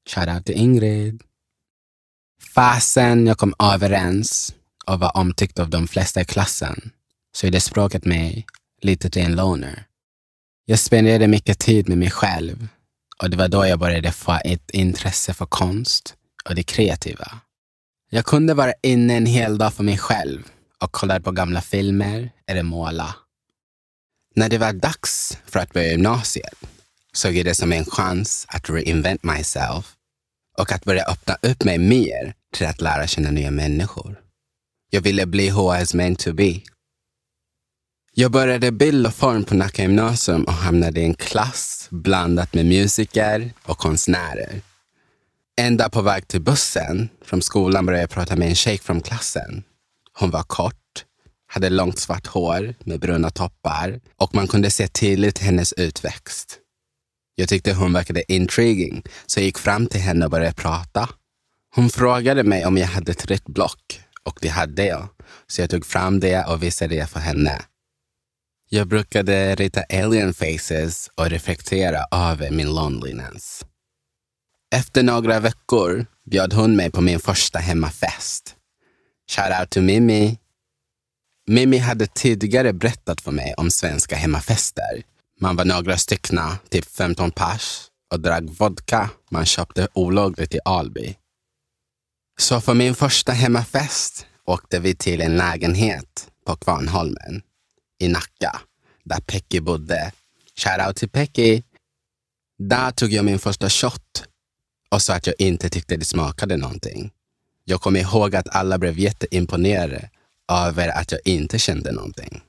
Shoutout 0.09 0.47
till 0.47 0.55
Ingrid. 0.55 1.23
Fasen 2.55 3.27
jag 3.27 3.39
kom 3.39 3.55
överens 3.59 4.55
och 4.87 5.01
var 5.01 5.17
omtyckt 5.17 5.59
av 5.59 5.71
de 5.71 5.89
flesta 5.89 6.21
i 6.21 6.25
klassen 6.25 6.91
så 7.33 7.47
det 7.47 7.61
språket 7.61 8.05
mig 8.05 8.47
lite 8.83 9.11
till 9.11 9.23
en 9.23 9.37
loner. 9.37 9.87
Jag 10.65 10.79
spenderade 10.79 11.29
mycket 11.29 11.59
tid 11.59 11.89
med 11.89 11.99
mig 11.99 12.11
själv 12.11 12.69
och 13.23 13.31
det 13.31 13.37
var 13.37 13.49
då 13.49 13.67
jag 13.67 13.79
började 13.79 14.13
få 14.13 14.39
ett 14.45 14.71
intresse 14.71 15.35
för 15.35 15.47
konst 15.47 16.15
och 16.49 16.55
det 16.55 16.63
kreativa. 16.63 17.41
Jag 18.11 18.25
kunde 18.25 18.55
vara 18.55 18.73
inne 18.83 19.17
en 19.17 19.27
hel 19.27 19.59
dag 19.59 19.75
för 19.75 19.85
mig 19.85 19.99
själv 19.99 20.51
och 20.83 20.93
kolla 20.93 21.21
på 21.21 21.31
gamla 21.31 21.61
filmer 21.61 22.31
eller 22.47 22.63
måla. 22.63 23.15
När 24.35 24.49
det 24.49 24.59
var 24.59 24.73
dags 24.73 25.39
för 25.47 25.61
att 25.61 25.73
börja 25.73 25.91
gymnasiet 25.91 26.70
såg 27.13 27.37
jag 27.37 27.45
det 27.45 27.55
som 27.55 27.73
en 27.73 27.85
chans 27.85 28.47
att 28.49 28.71
reinvent 28.71 29.23
myself 29.23 29.95
och 30.59 30.73
att 30.73 30.85
börja 30.85 31.05
öppna 31.05 31.37
upp 31.43 31.65
mig 31.65 31.79
mer 31.79 32.35
till 32.53 32.67
att 32.67 32.81
lära 32.81 33.07
känna 33.07 33.31
nya 33.31 33.51
människor. 33.51 34.21
Jag 34.91 35.01
ville 35.01 35.27
bli 35.27 35.51
who 35.51 35.77
I 35.77 35.81
was 35.81 35.95
meant 35.95 36.19
to 36.19 36.33
be. 36.33 36.61
Jag 38.15 38.31
började 38.31 38.73
bild 38.73 39.07
och 39.07 39.15
form 39.15 39.45
på 39.45 39.55
Nacka 39.55 39.83
gymnasium 39.83 40.45
och 40.45 40.53
hamnade 40.53 41.01
i 41.01 41.05
en 41.05 41.15
klass 41.15 41.89
blandat 41.91 42.55
med 42.55 42.67
musiker 42.67 43.53
och 43.63 43.79
konstnärer. 43.79 44.61
Ända 45.61 45.89
på 45.89 46.03
väg 46.03 46.29
till 46.29 46.41
bussen 46.41 47.09
från 47.25 47.43
skolan 47.43 47.87
började 47.87 48.03
jag 48.03 48.11
prata 48.11 48.37
med 48.37 48.49
en 48.49 48.55
tjej 48.55 48.79
från 48.79 49.01
klassen. 49.01 49.63
Hon 50.13 50.31
var 50.31 50.43
kort, 50.43 51.05
hade 51.47 51.71
långt 51.71 51.99
svart 51.99 52.27
hår 52.27 52.75
med 52.81 53.01
bruna 53.01 53.31
toppar 53.31 54.01
och 54.17 54.35
man 54.35 54.49
kunde 54.49 54.71
se 54.71 54.89
tydligt 54.89 55.39
hennes 55.39 55.73
utväxt. 55.73 56.59
Jag 57.41 57.49
tyckte 57.49 57.73
hon 57.73 57.93
verkade 57.93 58.33
intriguing 58.33 59.03
så 59.27 59.41
jag 59.41 59.45
gick 59.45 59.59
fram 59.59 59.87
till 59.87 60.01
henne 60.01 60.25
och 60.25 60.31
började 60.31 60.55
prata. 60.55 61.09
Hon 61.75 61.91
frågade 61.91 62.45
mig 62.45 62.67
om 62.67 62.77
jag 62.77 62.87
hade 62.87 63.13
ett 63.13 63.27
rött 63.27 63.47
block 63.47 64.01
och 64.25 64.39
det 64.41 64.49
hade 64.49 64.87
jag. 64.87 65.09
Så 65.47 65.61
jag 65.61 65.71
tog 65.71 65.87
fram 65.87 66.21
det 66.21 66.45
och 66.45 66.63
visade 66.63 66.95
det 66.95 67.07
för 67.07 67.21
henne. 67.21 67.63
Jag 68.69 68.89
brukade 68.89 69.55
rita 69.55 69.83
alien 69.83 70.35
faces 70.35 71.11
och 71.15 71.31
reflektera 71.31 72.05
över 72.13 72.51
min 72.51 72.75
loneliness. 72.75 73.65
Efter 74.75 75.03
några 75.03 75.41
veckor 75.41 76.07
bjöd 76.31 76.53
hon 76.53 76.77
mig 76.77 76.91
på 76.91 77.01
min 77.01 77.21
första 77.21 77.59
hemmafest. 77.59 78.57
Shout 79.31 79.61
out 79.61 79.71
to 79.71 79.81
Mimi. 79.81 80.39
Mimi 81.47 81.79
hade 81.79 82.07
tidigare 82.07 82.73
berättat 82.73 83.21
för 83.21 83.33
mig 83.33 83.55
om 83.57 83.71
svenska 83.71 84.17
hemmafester. 84.17 85.10
Man 85.43 85.57
var 85.57 85.65
några 85.65 85.99
stycken, 85.99 86.41
typ 86.69 86.85
15 86.85 87.31
pers 87.31 87.87
och 88.13 88.21
drack 88.21 88.45
vodka 88.59 89.11
man 89.31 89.47
köpte 89.47 89.89
olagligt 89.95 90.55
i 90.55 90.59
Alby. 90.65 91.17
Så 92.41 92.61
för 92.61 92.75
min 92.75 92.95
första 92.95 93.33
hemmafest 93.33 94.27
åkte 94.45 94.81
vi 94.81 94.95
till 94.95 95.21
en 95.21 95.37
lägenhet 95.37 96.31
på 96.47 96.57
Kvarnholmen 96.57 97.43
i 97.99 98.09
Nacka, 98.09 98.61
där 99.05 99.21
Pekki 99.21 99.61
bodde. 99.61 100.13
Shoutout 100.57 100.97
till 100.97 101.09
Pekki! 101.09 101.63
Där 102.59 102.91
tog 102.91 103.13
jag 103.13 103.25
min 103.25 103.39
första 103.39 103.69
shot 103.69 104.25
och 104.91 105.03
sa 105.03 105.15
att 105.15 105.27
jag 105.27 105.37
inte 105.39 105.69
tyckte 105.69 105.97
det 105.97 106.05
smakade 106.05 106.57
någonting. 106.57 107.11
Jag 107.65 107.81
kommer 107.81 108.01
ihåg 108.01 108.37
att 108.37 108.49
alla 108.49 108.79
blev 108.79 108.99
jätteimponerade 108.99 110.11
över 110.53 110.89
att 110.89 111.13
jag 111.13 111.21
inte 111.25 111.59
kände 111.59 111.93
någonting. 111.93 112.43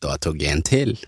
Då 0.00 0.16
tog 0.18 0.42
jag 0.42 0.52
en 0.52 0.62
till. 0.62 1.06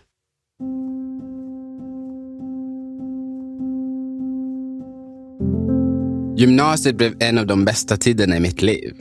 Gymnasiet 6.39 6.97
blev 6.97 7.15
en 7.19 7.39
av 7.39 7.47
de 7.47 7.65
bästa 7.65 7.97
tiderna 7.97 8.37
i 8.37 8.41
mitt 8.41 8.63
liv. 8.63 8.95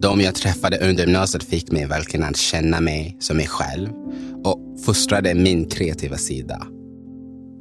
De 0.00 0.20
jag 0.20 0.34
träffade 0.34 0.78
under 0.78 1.04
gymnasiet 1.04 1.44
fick 1.44 1.72
mig 1.72 1.86
verkligen 1.86 2.26
att 2.26 2.36
känna 2.36 2.80
mig 2.80 3.16
som 3.20 3.36
mig 3.36 3.46
själv 3.46 3.88
och 4.44 4.58
fostrade 4.84 5.34
min 5.34 5.68
kreativa 5.68 6.16
sida. 6.16 6.66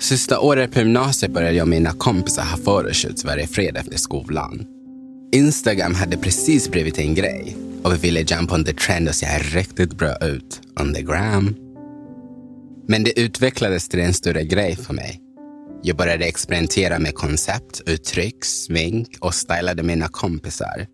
Sista 0.02 0.40
året 0.40 0.72
på 0.72 0.80
gymnasiet 0.80 1.34
började 1.34 1.56
jag 1.56 1.64
och 1.64 1.70
mina 1.70 1.92
kompisar 1.92 2.44
ha 2.44 2.58
photoshoots 2.58 3.26
varje 3.26 3.48
fredag 3.48 3.80
efter 3.80 3.98
skolan. 3.98 4.66
Instagram 5.34 5.96
hade 5.96 6.18
precis 6.18 6.70
blivit 6.70 7.00
en 7.00 7.16
grej 7.16 7.58
och 7.84 7.94
vi 7.94 7.98
ville 7.98 8.20
jump 8.22 8.52
on 8.52 8.64
the 8.64 8.74
trend 8.74 9.08
och 9.08 9.16
se 9.16 9.26
riktigt 9.28 9.98
bra 9.98 10.16
ut 10.16 10.62
on 10.80 10.94
the 10.94 11.02
gram. 11.02 11.56
Men 12.88 13.04
det 13.04 13.20
utvecklades 13.20 13.90
till 13.90 14.00
en 14.00 14.14
större 14.14 14.44
grej 14.44 14.76
för 14.76 14.94
mig. 14.94 15.22
Jag 15.84 15.98
började 15.98 16.26
experimentera 16.26 17.00
med 17.00 17.16
koncept, 17.16 17.82
uttryck, 17.86 18.46
smink 18.46 19.18
och 19.20 19.36
stylade 19.36 19.84
mina 19.84 20.08
kompisar. 20.08 20.88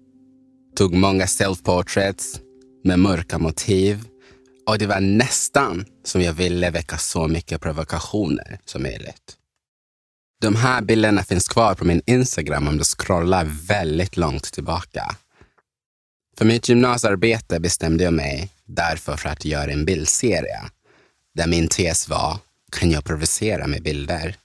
Tog 0.76 0.94
många 0.94 1.26
self-portraits 1.26 2.40
med 2.84 3.00
mörka 3.00 3.38
motiv 3.38 4.04
och 4.68 4.78
det 4.78 4.88
var 4.88 5.00
nästan 5.00 5.86
som 6.04 6.22
jag 6.22 6.34
ville 6.34 6.70
väcka 6.70 6.98
så 6.98 7.28
mycket 7.28 7.62
provokationer 7.62 8.60
som 8.66 8.84
möjligt. 8.84 9.38
De 10.42 10.56
här 10.56 10.82
bilderna 10.82 11.24
finns 11.24 11.48
kvar 11.48 11.76
på 11.76 11.86
min 11.86 12.02
Instagram 12.06 12.68
om 12.68 12.78
du 12.78 12.84
scrollar 12.84 13.46
väldigt 13.68 14.18
långt 14.18 14.54
tillbaka. 14.54 15.16
För 16.38 16.46
mitt 16.46 16.70
gymnasiearbete 16.70 17.60
bestämde 17.60 18.04
jag 18.04 18.14
mig 18.14 18.50
därför 18.66 19.18
för 19.18 19.30
att 19.30 19.46
göra 19.46 19.72
en 19.72 19.86
bildserie 19.86 20.62
där 21.36 21.48
min 21.48 21.68
tes 21.68 22.10
var, 22.10 22.38
kan 22.72 22.92
jag 22.92 23.06
provocera 23.06 23.68
med 23.68 23.84
bilder? 23.84 24.36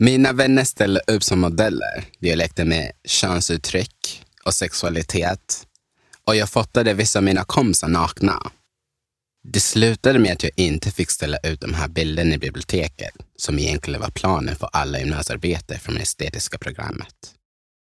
Mina 0.00 0.32
vänner 0.32 0.64
ställde 0.64 1.00
upp 1.06 1.22
som 1.22 1.40
modeller. 1.40 2.04
Jag 2.18 2.36
lekte 2.36 2.64
med 2.64 2.92
könsuttryck 3.04 4.24
och 4.44 4.54
sexualitet 4.54 5.66
och 6.24 6.36
jag 6.36 6.50
fotade 6.50 6.94
vissa 6.94 7.18
av 7.18 7.22
mina 7.22 7.44
kompisar 7.44 7.88
nakna. 7.88 8.50
Det 9.52 9.60
slutade 9.60 10.18
med 10.18 10.32
att 10.32 10.42
jag 10.42 10.52
inte 10.56 10.90
fick 10.90 11.10
ställa 11.10 11.38
ut 11.38 11.60
de 11.60 11.74
här 11.74 11.88
bilderna 11.88 12.34
i 12.34 12.38
biblioteket, 12.38 13.14
som 13.36 13.58
egentligen 13.58 14.00
var 14.00 14.10
planen 14.10 14.56
för 14.56 14.68
alla 14.72 14.98
gymnasiearbete 14.98 15.78
från 15.78 15.94
det 15.94 16.00
estetiska 16.00 16.58
programmet. 16.58 17.34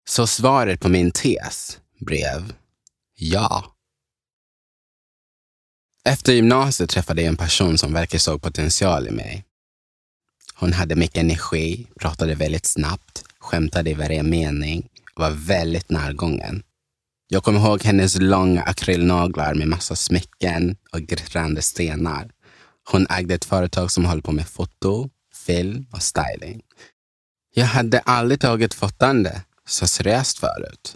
Så 0.10 0.28
svaret 0.28 0.80
på 0.80 0.90
min 0.90 1.12
tes 1.12 1.80
blev 2.00 2.54
ja. 3.16 3.76
Efter 6.06 6.34
gymnasiet 6.34 6.90
träffade 6.90 7.22
jag 7.22 7.30
en 7.30 7.38
person 7.38 7.78
som 7.78 7.94
verkar 7.94 8.20
såg 8.20 8.42
potential 8.42 9.08
i 9.08 9.12
mig. 9.12 9.46
Hon 10.62 10.74
hade 10.74 10.96
mycket 10.96 11.18
energi, 11.18 11.88
pratade 12.00 12.36
väldigt 12.36 12.66
snabbt, 12.66 13.24
skämtade 13.40 13.90
i 13.90 13.94
varje 13.94 14.24
mening 14.24 14.90
och 15.16 15.22
var 15.22 15.32
väldigt 15.32 15.90
närgången. 15.90 16.64
Jag 17.28 17.44
kommer 17.44 17.60
ihåg 17.60 17.84
hennes 17.84 18.20
långa 18.20 18.62
akrylnaglar 18.62 19.54
med 19.54 19.68
massa 19.68 19.96
smycken 19.96 20.78
och 20.92 21.02
glittrande 21.02 21.62
stenar. 21.62 22.32
Hon 22.92 23.08
ägde 23.10 23.34
ett 23.34 23.46
företag 23.46 23.92
som 23.92 24.06
höll 24.06 24.22
på 24.22 24.32
med 24.32 24.48
foto, 24.48 25.10
film 25.46 25.86
och 25.92 26.02
styling. 26.02 26.62
Jag 27.54 27.66
hade 27.66 28.00
aldrig 28.00 28.40
tagit 28.40 28.74
fotande 28.74 29.42
så 29.68 29.88
seriöst 29.88 30.40
förut. 30.40 30.96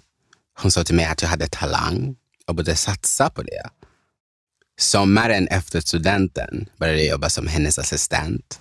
Hon 0.62 0.72
sa 0.72 0.84
till 0.84 0.95
mig 0.95 1.05
att 1.05 1.22
jag 1.22 1.29
hade 1.29 1.48
talang 1.48 2.15
och 2.48 2.55
borde 2.55 2.75
satsa 2.75 3.29
på 3.29 3.43
det. 3.43 3.69
Sommaren 4.79 5.48
efter 5.48 5.79
studenten 5.79 6.69
började 6.77 7.00
jag 7.00 7.10
jobba 7.10 7.29
som 7.29 7.48
hennes 7.48 7.79
assistent 7.79 8.60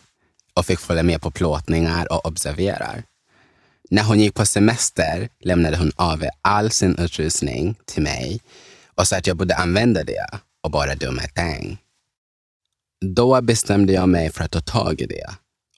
och 0.56 0.66
fick 0.66 0.80
följa 0.80 1.02
med 1.02 1.22
på 1.22 1.30
plåtningar 1.30 2.12
och 2.12 2.26
observera. 2.26 3.02
När 3.90 4.02
hon 4.02 4.20
gick 4.20 4.34
på 4.34 4.46
semester 4.46 5.28
lämnade 5.40 5.76
hon 5.76 5.92
över 5.98 6.30
all 6.42 6.70
sin 6.70 6.98
utrustning 6.98 7.74
till 7.84 8.02
mig 8.02 8.40
och 8.94 9.08
sa 9.08 9.16
att 9.16 9.26
jag 9.26 9.36
borde 9.36 9.56
använda 9.56 10.04
det 10.04 10.26
och 10.62 10.70
bara 10.70 10.94
do 10.94 11.10
my 11.12 11.28
thing. 11.34 11.78
Då 13.14 13.40
bestämde 13.40 13.92
jag 13.92 14.08
mig 14.08 14.32
för 14.32 14.44
att 14.44 14.50
ta 14.50 14.60
tag 14.60 15.00
i 15.00 15.06
det 15.06 15.30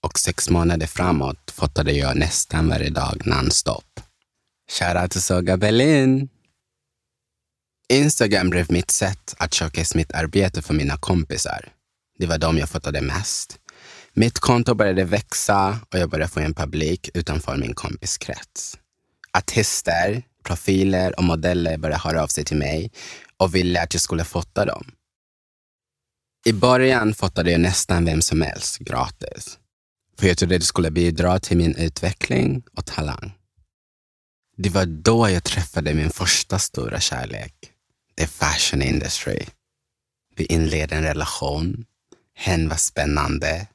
och 0.02 0.18
sex 0.18 0.50
månader 0.50 0.87
framåt 0.87 1.50
fotade 1.50 1.92
jag 1.92 2.16
nästan 2.16 2.68
varje 2.68 2.90
dag 2.90 3.23
nonstop. 3.25 4.00
Shoutout 4.71 5.11
till 5.11 5.23
Soga 5.23 5.56
Berlin! 5.56 6.28
Instagram 7.88 8.50
blev 8.50 8.73
mitt 8.73 8.90
sätt 8.90 9.35
att 9.38 9.54
showcase 9.54 9.99
mitt 9.99 10.12
arbete 10.12 10.62
för 10.62 10.75
mina 10.75 10.97
kompisar. 10.97 11.68
Det 12.18 12.26
var 12.26 12.38
de 12.38 12.59
jag 12.59 12.68
fotade 12.68 13.00
mest. 13.00 13.59
Mitt 14.18 14.38
konto 14.38 14.75
började 14.75 15.04
växa 15.04 15.80
och 15.92 15.99
jag 15.99 16.11
började 16.11 16.30
få 16.30 16.40
en 16.40 16.54
publik 16.54 17.11
utanför 17.14 17.56
min 17.56 17.75
kompiskrets. 17.75 18.78
Artister, 19.32 20.23
profiler 20.44 21.18
och 21.18 21.25
modeller 21.25 21.78
började 21.78 22.02
höra 22.02 22.23
av 22.23 22.26
sig 22.26 22.44
till 22.44 22.56
mig 22.56 22.90
och 23.37 23.54
ville 23.54 23.82
att 23.82 23.94
jag 23.94 24.00
skulle 24.00 24.25
fota 24.25 24.64
dem. 24.64 24.85
I 26.46 26.52
början 26.52 27.14
fotade 27.14 27.50
jag 27.50 27.61
nästan 27.61 28.04
vem 28.04 28.23
som 28.23 28.42
helst 28.42 28.78
gratis. 28.78 29.58
För 30.18 30.26
jag 30.26 30.38
trodde 30.38 30.58
det 30.58 30.64
skulle 30.64 30.90
bidra 30.90 31.38
till 31.38 31.56
min 31.56 31.75
utveckling 31.75 32.62
och 32.76 32.87
talang. 32.87 33.32
Det 34.57 34.70
var 34.70 34.87
då 34.87 35.31
jag 35.31 35.44
träffade 35.44 35.94
min 35.94 36.11
första 36.11 36.59
stora 36.59 37.00
kärlek, 37.00 37.55
the 38.18 38.26
fashion 38.26 38.83
industry. 38.83 39.46
Vi 40.37 40.44
inledde 40.44 40.96
en 40.96 41.02
relation. 41.02 41.85
Hen 42.35 42.68
var 42.68 42.76
spännande, 42.76 43.66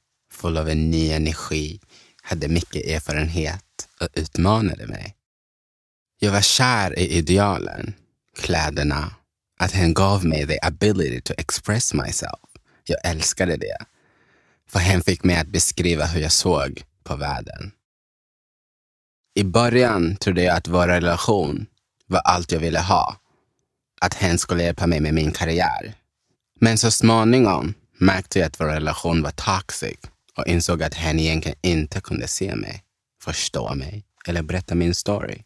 full 0.42 0.58
av 0.58 0.70
en 0.70 0.92
ny 0.92 1.12
energi, 1.12 1.80
hade 2.22 2.48
mycket 2.48 2.86
erfarenhet 2.86 3.88
och 4.00 4.08
utmanade 4.14 4.88
mig. 4.88 5.16
Jag 6.20 6.32
var 6.32 6.42
kär 6.42 7.00
i 7.00 7.08
idealen, 7.08 7.94
kläderna, 8.38 9.16
att 9.60 9.72
hen 9.72 9.94
gav 9.94 10.26
mig 10.26 10.48
the 10.48 10.60
ability 10.62 11.22
to 11.22 11.34
express 11.38 11.94
myself. 11.94 12.40
Jag 12.84 13.00
älskade 13.04 13.58
det. 13.58 13.78
För 14.70 14.80
hen 14.80 15.02
fick 15.02 15.24
mig 15.24 15.36
att 15.38 15.48
beskriva 15.48 16.06
hur 16.06 16.22
jag 16.22 16.32
såg 16.32 16.84
på 17.04 17.16
världen. 17.16 17.72
I 19.36 19.44
början 19.44 20.16
trodde 20.16 20.44
jag 20.44 20.58
att 20.58 20.68
vår 20.68 20.88
relation 20.88 21.66
var 22.08 22.20
allt 22.20 22.52
jag 22.52 22.60
ville 22.60 22.80
ha. 22.80 23.18
Att 24.02 24.14
hen 24.14 24.38
skulle 24.38 24.64
hjälpa 24.64 24.88
mig 24.88 25.00
med 25.00 25.14
min 25.14 25.32
karriär. 25.32 25.94
Men 26.60 26.78
så 26.78 26.92
småningom 26.92 27.74
märkte 27.98 28.40
jag 28.40 28.48
att 28.48 28.60
vår 28.60 28.66
relation 28.66 29.22
var 29.22 29.32
toxic 29.32 30.11
och 30.38 30.48
insåg 30.48 30.84
att 30.84 30.94
hen 30.94 31.20
egentligen 31.20 31.58
inte 31.62 32.02
kunde 32.02 32.28
se 32.28 32.56
mig, 32.56 32.84
förstå 33.24 33.76
mig 33.76 34.04
eller 34.28 34.42
berätta 34.42 34.76
min 34.76 34.96
story. 34.96 35.44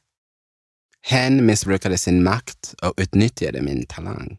Hen 1.02 1.46
missbrukade 1.46 1.98
sin 1.98 2.24
makt 2.24 2.76
och 2.82 2.94
utnyttjade 2.98 3.62
min 3.62 3.86
talang. 3.86 4.38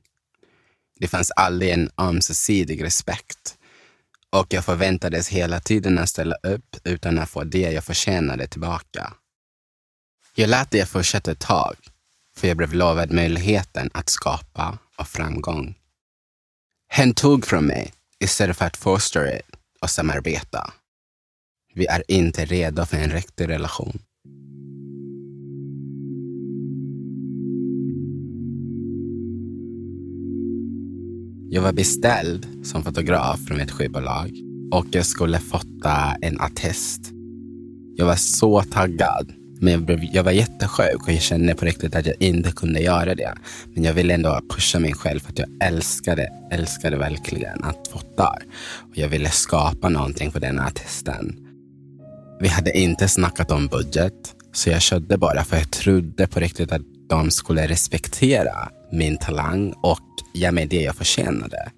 Det 1.01 1.09
fanns 1.09 1.31
aldrig 1.31 1.71
en 1.71 1.91
ömsesidig 1.99 2.85
respekt 2.85 3.57
och 4.31 4.53
jag 4.53 4.65
förväntades 4.65 5.29
hela 5.29 5.61
tiden 5.61 5.99
att 5.99 6.09
ställa 6.09 6.37
upp 6.43 6.77
utan 6.85 7.19
att 7.19 7.31
få 7.31 7.45
det 7.45 7.73
jag 7.73 7.85
förtjänade 7.85 8.47
tillbaka. 8.47 9.13
Jag 10.35 10.51
lät 10.51 10.71
det 10.71 10.87
fortsätta 10.87 11.31
ett 11.31 11.41
tag, 11.41 11.77
för 12.37 12.49
jag 12.49 12.57
blev 12.57 12.75
lovad 12.75 13.13
möjligheten 13.13 13.91
att 13.95 14.09
skapa 14.09 14.79
och 14.97 15.09
framgång. 15.09 15.75
Hen 16.89 17.15
tog 17.15 17.47
från 17.47 17.67
mig 17.67 17.93
istället 18.19 18.57
för 18.57 18.65
att 18.65 18.77
foster 18.77 19.37
it 19.37 19.56
och 19.87 19.91
samarbeta. 19.91 20.73
Vi 21.75 21.87
är 21.87 22.03
inte 22.09 22.45
redo 22.45 22.85
för 22.85 22.97
en 22.97 23.11
riktig 23.11 23.49
relation. 23.49 23.99
Jag 31.51 31.63
var 31.63 31.73
beställd 31.73 32.67
som 32.67 32.83
fotograf 32.83 33.41
från 33.49 33.61
ett 33.61 33.71
skivbolag 33.71 34.31
och 34.73 34.87
jag 34.91 35.07
skulle 35.07 35.39
fota 35.39 36.17
en 36.21 36.41
artist. 36.41 37.13
Jag 37.97 38.07
var 38.07 38.17
så 38.17 38.63
taggad, 38.63 39.33
men 39.61 39.73
jag, 39.73 39.83
blev, 39.83 40.05
jag 40.05 40.25
var 40.25 40.33
jättesjuk 40.33 41.03
och 41.03 41.13
jag 41.13 41.23
kände 41.23 41.55
på 41.55 41.65
riktigt 41.65 41.95
att 41.95 42.07
jag 42.07 42.17
inte 42.23 42.53
kunde 42.53 42.81
göra 42.81 43.15
det. 43.15 43.35
Men 43.75 43.85
jag 43.85 43.95
ville 43.95 44.15
ändå 44.15 44.41
pusha 44.51 44.79
mig 44.79 44.95
själv 44.95 45.21
för 45.21 45.33
att 45.33 45.39
jag 45.39 45.49
älskade, 45.63 46.33
älskade 46.51 46.97
verkligen 46.97 47.65
att 47.65 47.89
fota. 47.89 48.39
Och 48.91 48.99
jag 48.99 49.09
ville 49.09 49.31
skapa 49.31 49.89
någonting 49.89 50.33
för 50.33 50.41
den 50.41 50.61
artisten. 50.61 51.37
Vi 52.41 52.49
hade 52.49 52.79
inte 52.79 53.09
snackat 53.09 53.51
om 53.51 53.67
budget, 53.67 54.35
så 54.53 54.71
jag 54.71 54.83
körde 54.83 55.19
bara 55.19 55.45
för 55.45 55.57
jag 55.57 55.71
trodde 55.71 56.27
på 56.27 56.41
riktigt 56.41 56.73
att 56.73 56.83
de 57.09 57.31
skulle 57.31 57.67
respektera 57.67 58.69
min 58.93 59.19
talang 59.19 59.75
och 59.83 60.01
ge 60.35 60.53
mig 60.53 60.67
det 60.67 60.83
jag 60.83 60.97
förtjänade. 60.97 61.71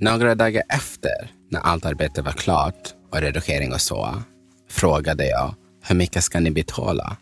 Några 0.00 0.34
dagar 0.34 0.62
efter, 0.68 1.30
när 1.50 1.60
allt 1.60 1.84
arbete 1.84 2.22
var 2.22 2.32
klart 2.32 2.94
och 3.12 3.20
redigering 3.20 3.72
och 3.72 3.80
så, 3.80 4.22
frågade 4.70 5.28
jag 5.28 5.54
hur 5.86 5.94
mycket 5.94 6.24
ska 6.24 6.40
ni 6.40 6.50
betala? 6.50 7.16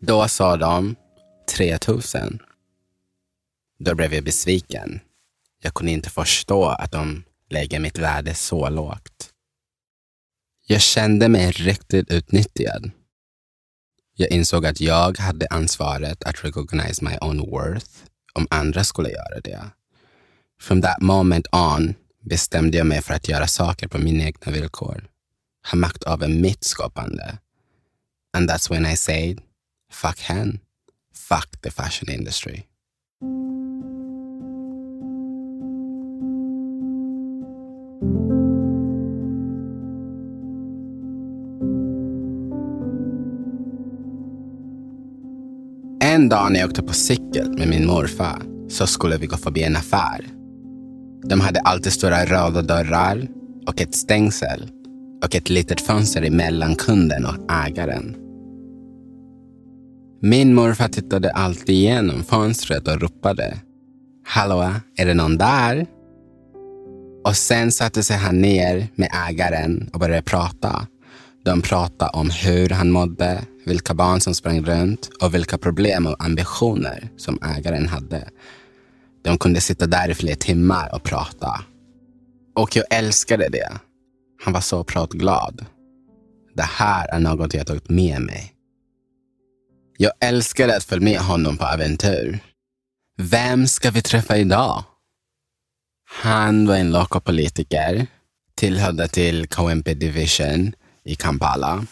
Då 0.00 0.28
sa 0.28 0.56
de 0.56 0.96
3000. 1.56 2.38
Då 3.78 3.94
blev 3.94 4.14
jag 4.14 4.24
besviken. 4.24 5.00
Jag 5.62 5.74
kunde 5.74 5.92
inte 5.92 6.10
förstå 6.10 6.64
att 6.64 6.92
de 6.92 7.24
lägger 7.50 7.80
mitt 7.80 7.98
värde 7.98 8.34
så 8.34 8.68
lågt. 8.68 9.30
Jag 10.66 10.80
kände 10.80 11.28
mig 11.28 11.50
riktigt 11.50 12.10
utnyttjad. 12.12 12.90
Jag 14.16 14.30
insåg 14.30 14.66
att 14.66 14.80
jag 14.80 15.18
hade 15.18 15.46
ansvaret 15.46 16.22
att 16.22 16.44
recognize 16.44 17.04
my 17.04 17.16
own 17.20 17.50
worth 17.50 17.90
om 18.34 18.46
andra 18.50 18.84
skulle 18.84 19.10
göra 19.10 19.40
det. 19.44 19.60
From 20.60 20.82
that 20.82 21.00
moment 21.00 21.46
on 21.52 21.94
bestämde 22.20 22.78
jag 22.78 22.86
mig 22.86 23.02
för 23.02 23.14
att 23.14 23.28
göra 23.28 23.46
saker 23.46 23.88
på 23.88 23.98
mina 23.98 24.24
egna 24.24 24.52
villkor. 24.52 25.08
Ha 25.70 25.78
makt 25.78 26.02
över 26.02 26.28
mitt 26.28 26.64
skapande. 26.64 27.38
And 28.32 28.48
that's 28.48 28.70
when 28.70 28.86
I 28.86 28.94
said, 28.94 29.40
fuck 29.90 30.18
hen. 30.18 30.60
Fuck 31.12 31.60
the 31.62 31.70
fashion 31.70 32.08
industry. 32.08 32.66
En 46.02 46.28
dag 46.28 46.52
när 46.52 46.60
jag 46.60 46.68
åkte 46.68 46.82
på 46.82 46.92
cykel 46.92 47.58
med 47.58 47.68
min 47.68 47.86
morfar 47.86 48.42
så 48.68 48.86
skulle 48.86 49.16
vi 49.16 49.26
gå 49.26 49.36
förbi 49.36 49.62
en 49.62 49.76
affär. 49.76 50.26
De 51.28 51.40
hade 51.40 51.60
alltid 51.60 51.92
stora 51.92 52.24
röda 52.24 52.62
dörrar 52.62 53.28
och 53.66 53.80
ett 53.80 53.94
stängsel 53.94 54.70
och 55.24 55.34
ett 55.34 55.50
litet 55.50 55.80
fönster 55.80 56.22
emellan 56.22 56.74
kunden 56.74 57.26
och 57.26 57.52
ägaren. 57.52 58.19
Min 60.22 60.54
morfar 60.54 60.88
tittade 60.88 61.30
alltid 61.30 61.74
igenom 61.74 62.24
fönstret 62.24 62.88
och 62.88 63.00
ropade 63.00 63.58
Hallå, 64.26 64.74
är 64.96 65.06
det 65.06 65.14
någon 65.14 65.38
där? 65.38 65.86
Och 67.24 67.36
sen 67.36 67.72
satte 67.72 68.02
sig 68.02 68.16
han 68.16 68.40
ner 68.40 68.88
med 68.94 69.08
ägaren 69.28 69.90
och 69.92 70.00
började 70.00 70.22
prata. 70.22 70.86
De 71.44 71.62
pratade 71.62 72.10
om 72.10 72.30
hur 72.30 72.68
han 72.68 72.90
mådde, 72.90 73.42
vilka 73.66 73.94
barn 73.94 74.20
som 74.20 74.34
sprang 74.34 74.64
runt 74.64 75.10
och 75.22 75.34
vilka 75.34 75.58
problem 75.58 76.06
och 76.06 76.24
ambitioner 76.24 77.08
som 77.16 77.38
ägaren 77.56 77.88
hade. 77.88 78.28
De 79.24 79.38
kunde 79.38 79.60
sitta 79.60 79.86
där 79.86 80.08
i 80.08 80.14
flera 80.14 80.36
timmar 80.36 80.94
och 80.94 81.02
prata. 81.02 81.64
Och 82.54 82.76
jag 82.76 82.84
älskade 82.90 83.48
det. 83.48 83.70
Han 84.44 84.52
var 84.52 84.60
så 84.60 84.84
pratglad. 84.84 85.66
Det 86.54 86.62
här 86.62 87.08
är 87.08 87.18
något 87.18 87.54
jag 87.54 87.66
tagit 87.66 87.88
med 87.88 88.20
mig. 88.20 88.49
Jag 90.02 90.12
älskade 90.20 90.76
att 90.76 90.84
följa 90.84 91.04
med 91.04 91.20
honom 91.20 91.56
på 91.56 91.64
äventyr. 91.66 92.38
Vem 93.18 93.66
ska 93.66 93.90
vi 93.90 94.02
träffa 94.02 94.36
idag? 94.36 94.84
Han 96.10 96.66
var 96.66 96.76
en 96.76 96.92
lokalpolitiker, 96.92 98.06
tillhörde 98.54 99.08
till 99.08 99.48
KMP 99.48 99.94
Division 99.94 100.72
i 101.04 101.14
Kampala. 101.14 101.86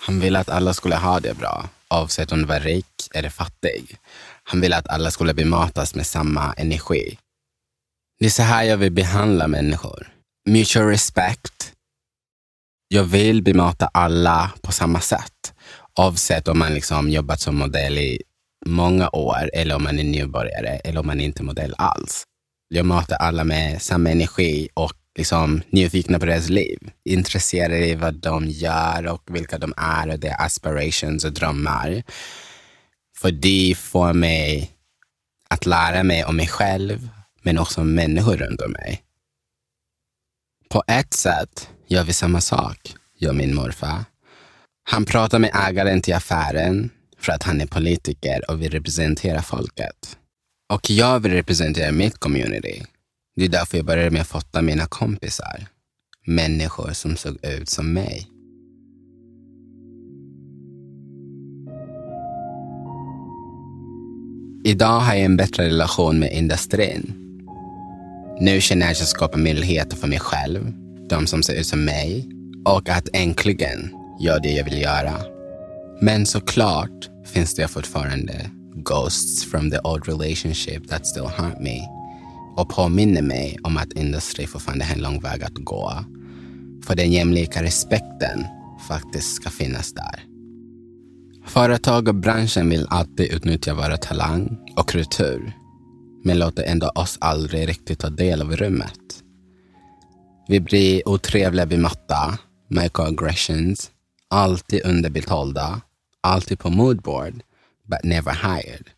Han 0.00 0.20
ville 0.20 0.38
att 0.38 0.48
alla 0.48 0.74
skulle 0.74 0.96
ha 0.96 1.20
det 1.20 1.34
bra, 1.34 1.68
oavsett 1.90 2.32
om 2.32 2.38
du 2.38 2.44
var 2.44 2.60
rik 2.60 3.08
eller 3.14 3.30
fattig. 3.30 3.96
Han 4.42 4.60
ville 4.60 4.76
att 4.76 4.88
alla 4.88 5.10
skulle 5.10 5.34
bematas 5.34 5.94
med 5.94 6.06
samma 6.06 6.52
energi. 6.52 7.18
Det 8.18 8.26
är 8.26 8.30
så 8.30 8.42
här 8.42 8.64
jag 8.64 8.76
vill 8.76 8.92
behandla 8.92 9.48
människor. 9.48 10.12
Mutual 10.48 10.86
respect. 10.86 11.72
Jag 12.88 13.04
vill 13.04 13.42
bemata 13.42 13.90
alla 13.92 14.52
på 14.62 14.72
samma 14.72 15.00
sätt. 15.00 15.54
Oavsett 15.98 16.48
om 16.48 16.58
man 16.58 16.74
liksom 16.74 17.10
jobbat 17.10 17.40
som 17.40 17.56
modell 17.56 17.98
i 17.98 18.22
många 18.66 19.08
år 19.08 19.50
eller 19.52 19.74
om 19.74 19.82
man 19.82 19.98
är 19.98 20.04
nybörjare 20.04 20.68
eller 20.68 21.00
om 21.00 21.06
man 21.06 21.20
inte 21.20 21.42
är 21.42 21.44
modell 21.44 21.74
alls. 21.78 22.24
Jag 22.68 22.86
möter 22.86 23.16
alla 23.16 23.44
med 23.44 23.82
samma 23.82 24.10
energi 24.10 24.68
och 24.74 24.92
liksom 25.18 25.62
nyfikna 25.70 26.18
på 26.18 26.26
deras 26.26 26.48
liv. 26.48 26.78
Intresserade 27.04 27.86
i 27.86 27.94
vad 27.94 28.14
de 28.14 28.46
gör 28.46 29.06
och 29.06 29.22
vilka 29.26 29.58
de 29.58 29.74
är 29.76 30.08
och 30.08 30.18
deras 30.18 30.40
aspirations 30.40 31.24
och 31.24 31.32
drömmar. 31.32 32.02
För 33.18 33.30
det 33.30 33.74
får 33.78 34.12
mig 34.12 34.70
att 35.50 35.66
lära 35.66 36.02
mig 36.02 36.24
om 36.24 36.36
mig 36.36 36.48
själv, 36.48 37.08
men 37.42 37.58
också 37.58 37.80
om 37.80 37.94
människor 37.94 38.36
runt 38.36 38.60
om 38.60 38.72
mig. 38.72 39.02
På 40.68 40.82
ett 40.86 41.14
sätt 41.14 41.68
gör 41.86 42.04
vi 42.04 42.12
samma 42.12 42.40
sak, 42.40 42.94
jag 43.18 43.30
och 43.30 43.36
min 43.36 43.54
morfar. 43.54 44.04
Han 44.90 45.04
pratar 45.04 45.38
med 45.38 45.50
ägaren 45.68 46.00
till 46.00 46.14
affären 46.14 46.90
för 47.18 47.32
att 47.32 47.42
han 47.42 47.60
är 47.60 47.66
politiker 47.66 48.50
och 48.50 48.62
vill 48.62 48.70
representera 48.70 49.42
folket. 49.42 50.18
Och 50.72 50.90
jag 50.90 51.20
vill 51.20 51.32
representera 51.32 51.92
mitt 51.92 52.18
community. 52.18 52.82
Det 53.36 53.44
är 53.44 53.48
därför 53.48 53.76
jag 53.76 53.86
började 53.86 54.10
med 54.10 54.20
att 54.20 54.28
fota 54.28 54.62
mina 54.62 54.86
kompisar. 54.86 55.66
Människor 56.26 56.92
som 56.92 57.16
såg 57.16 57.44
ut 57.44 57.68
som 57.68 57.92
mig. 57.92 58.28
Idag 64.64 65.00
har 65.00 65.14
jag 65.14 65.24
en 65.24 65.36
bättre 65.36 65.64
relation 65.64 66.18
med 66.18 66.32
industrin. 66.32 67.14
Nu 68.40 68.60
känner 68.60 68.86
jag 68.86 68.92
att 68.92 68.98
jag 68.98 69.08
skapar 69.08 69.38
möjligheter 69.38 69.96
för 69.96 70.08
mig 70.08 70.20
själv, 70.20 70.72
de 71.08 71.26
som 71.26 71.42
ser 71.42 71.54
ut 71.54 71.66
som 71.66 71.84
mig 71.84 72.28
och 72.64 72.88
att 72.88 73.08
äntligen 73.12 73.97
gör 74.20 74.40
det 74.40 74.52
jag 74.52 74.64
vill 74.64 74.82
göra. 74.82 75.14
Men 76.00 76.26
såklart 76.26 77.10
finns 77.24 77.54
det 77.54 77.68
fortfarande 77.68 78.50
ghosts 78.74 79.44
from 79.44 79.70
the 79.70 79.78
old 79.84 80.08
relationship 80.08 80.88
that 80.88 81.06
still 81.06 81.26
haunt 81.26 81.60
me 81.60 81.80
och 82.56 82.68
påminner 82.68 83.22
mig 83.22 83.58
om 83.62 83.76
att 83.76 83.92
industri 83.92 84.46
fortfarande 84.46 84.84
har 84.84 84.94
en 84.94 85.02
lång 85.02 85.20
väg 85.20 85.42
att 85.42 85.54
gå. 85.54 86.04
För 86.84 86.96
den 86.96 87.12
jämlika 87.12 87.62
respekten 87.62 88.44
faktiskt 88.88 89.34
ska 89.34 89.50
finnas 89.50 89.92
där. 89.92 90.24
Företag 91.46 92.08
och 92.08 92.14
branschen 92.14 92.70
vill 92.70 92.86
alltid 92.90 93.32
utnyttja 93.32 93.74
våra 93.74 93.96
talang 93.96 94.58
och 94.76 94.88
kultur, 94.88 95.52
men 96.24 96.38
låter 96.38 96.62
ändå 96.62 96.88
oss 96.88 97.18
aldrig 97.20 97.68
riktigt 97.68 97.98
ta 97.98 98.10
del 98.10 98.42
av 98.42 98.56
rummet. 98.56 99.22
Vi 100.48 100.60
blir 100.60 101.08
otrevliga 101.08 101.66
bemötta, 101.66 102.38
microaggressions, 102.68 103.90
alltid 104.28 104.86
underbetalda, 104.86 105.80
alltid 106.20 106.58
på 106.58 106.70
moodboard, 106.70 107.42
but 107.82 108.04
never 108.04 108.32
hired. 108.32 108.90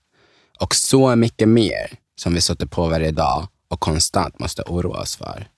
Och 0.58 0.74
så 0.74 1.16
mycket 1.16 1.48
mer 1.48 1.98
som 2.16 2.34
vi 2.34 2.40
stöter 2.40 2.66
på 2.66 2.88
varje 2.88 3.10
dag 3.10 3.48
och 3.68 3.80
konstant 3.80 4.38
måste 4.38 4.62
oroa 4.62 5.00
oss 5.00 5.16
för. 5.16 5.48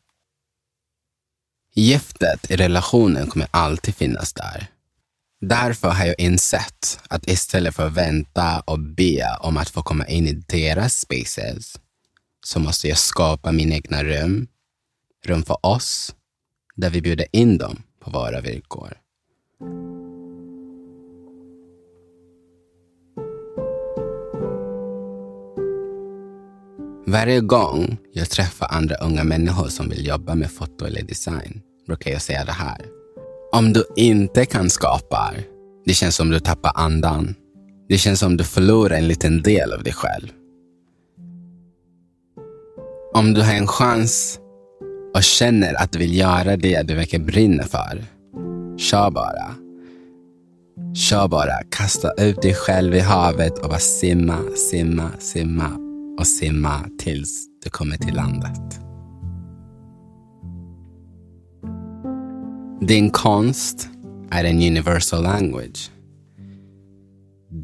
Giftet 1.74 2.50
i 2.50 2.56
relationen 2.56 3.26
kommer 3.26 3.48
alltid 3.50 3.94
finnas 3.94 4.32
där. 4.32 4.66
Därför 5.40 5.88
har 5.88 6.06
jag 6.06 6.20
insett 6.20 7.00
att 7.08 7.28
istället 7.28 7.74
för 7.74 7.86
att 7.86 7.92
vänta 7.92 8.60
och 8.60 8.78
be 8.78 9.36
om 9.40 9.56
att 9.56 9.70
få 9.70 9.82
komma 9.82 10.06
in 10.06 10.26
i 10.26 10.32
deras 10.32 11.00
spaces 11.00 11.80
så 12.44 12.60
måste 12.60 12.88
jag 12.88 12.98
skapa 12.98 13.52
mina 13.52 13.74
egna 13.74 14.04
rum, 14.04 14.46
rum 15.26 15.42
för 15.42 15.66
oss, 15.66 16.14
där 16.76 16.90
vi 16.90 17.02
bjuder 17.02 17.26
in 17.32 17.58
dem 17.58 17.82
på 18.00 18.10
våra 18.10 18.40
villkor. 18.40 19.01
Varje 27.06 27.40
gång 27.40 27.96
jag 28.12 28.30
träffar 28.30 28.66
andra 28.70 28.94
unga 28.96 29.24
människor 29.24 29.68
som 29.68 29.88
vill 29.88 30.06
jobba 30.06 30.34
med 30.34 30.50
foto 30.50 30.84
eller 30.84 31.02
design 31.02 31.60
brukar 31.86 32.10
jag 32.10 32.22
säga 32.22 32.44
det 32.44 32.52
här. 32.52 32.86
Om 33.52 33.72
du 33.72 33.84
inte 33.96 34.46
kan 34.46 34.70
skapa, 34.70 35.34
det 35.84 35.94
känns 35.94 36.16
som 36.16 36.30
du 36.30 36.40
tappar 36.40 36.72
andan. 36.74 37.34
Det 37.88 37.98
känns 37.98 38.20
som 38.20 38.36
du 38.36 38.44
förlorar 38.44 38.96
en 38.96 39.08
liten 39.08 39.42
del 39.42 39.72
av 39.72 39.82
dig 39.82 39.92
själv. 39.92 40.28
Om 43.14 43.34
du 43.34 43.42
har 43.42 43.52
en 43.52 43.66
chans 43.66 44.38
och 45.14 45.22
känner 45.22 45.82
att 45.82 45.92
du 45.92 45.98
vill 45.98 46.16
göra 46.16 46.56
det 46.56 46.82
du 46.82 46.94
verkar 46.94 47.18
brinna 47.18 47.62
för, 47.62 48.04
kör 48.82 49.10
bara. 49.10 49.54
Kör 50.94 51.28
bara, 51.28 51.62
kasta 51.70 52.12
ut 52.12 52.42
dig 52.42 52.54
själv 52.54 52.94
i 52.94 53.00
havet 53.00 53.58
och 53.58 53.68
bara 53.68 53.78
simma, 53.78 54.38
simma, 54.70 55.10
simma 55.18 55.70
och 56.18 56.26
simma 56.26 56.84
tills 56.98 57.46
du 57.64 57.70
kommer 57.70 57.96
till 57.96 58.14
landet. 58.14 58.80
Din 62.80 63.10
konst 63.10 63.88
är 64.30 64.44
en 64.44 64.56
universal 64.56 65.22
language. 65.22 65.90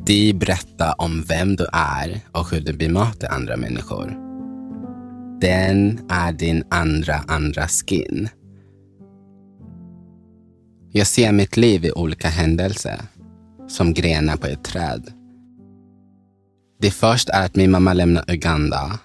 De 0.06 0.32
berättar 0.32 0.94
om 0.98 1.22
vem 1.28 1.56
du 1.56 1.66
är 1.72 2.20
och 2.32 2.50
hur 2.50 2.60
du 2.60 2.72
bemöter 2.72 3.32
andra 3.32 3.56
människor. 3.56 4.16
Den 5.40 6.00
är 6.08 6.32
din 6.32 6.64
andra, 6.70 7.14
andra 7.28 7.68
skin. 7.68 8.28
Jag 10.98 11.06
ser 11.06 11.32
mitt 11.32 11.56
liv 11.56 11.84
i 11.84 11.92
olika 11.92 12.28
händelser, 12.28 13.00
som 13.68 13.94
grenar 13.94 14.36
på 14.36 14.46
ett 14.46 14.64
träd. 14.64 15.12
Det 16.80 16.90
första 16.90 17.32
är 17.32 17.46
att 17.46 17.56
min 17.56 17.70
mamma 17.70 17.92
lämnade 17.92 18.32
Uganda. 18.32 18.98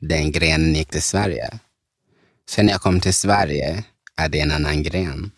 Den 0.00 0.32
grenen 0.32 0.74
gick 0.74 0.88
till 0.88 1.02
Sverige. 1.02 1.50
Sen 2.50 2.66
när 2.66 2.72
jag 2.72 2.80
kom 2.80 3.00
till 3.00 3.14
Sverige 3.14 3.84
är 4.16 4.28
det 4.28 4.40
en 4.40 4.50
annan 4.50 4.82
gren. 4.82 5.30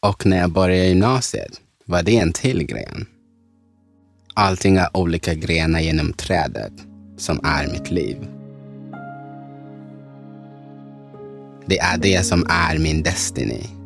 Och 0.00 0.26
när 0.26 0.38
jag 0.38 0.52
började 0.52 0.88
gymnasiet 0.88 1.60
var 1.84 2.02
det 2.02 2.16
en 2.16 2.32
till 2.32 2.66
gren. 2.66 3.06
Allting 4.34 4.76
är 4.76 4.96
olika 4.96 5.34
grenar 5.34 5.80
genom 5.80 6.12
trädet 6.12 6.72
som 7.16 7.40
är 7.44 7.66
mitt 7.66 7.90
liv. 7.90 8.16
Det 11.66 11.78
är 11.78 11.98
det 11.98 12.26
som 12.26 12.46
är 12.48 12.78
min 12.78 13.02
destiny. 13.02 13.81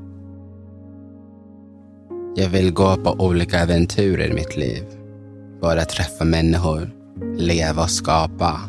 Jag 2.38 2.48
vill 2.48 2.72
gå 2.72 2.96
på 2.96 3.10
olika 3.18 3.58
äventyr 3.58 4.20
i 4.20 4.32
mitt 4.32 4.56
liv. 4.56 4.82
Bara 5.60 5.84
träffa 5.84 6.24
människor, 6.24 6.90
leva 7.36 7.82
och 7.82 7.90
skapa. 7.90 8.60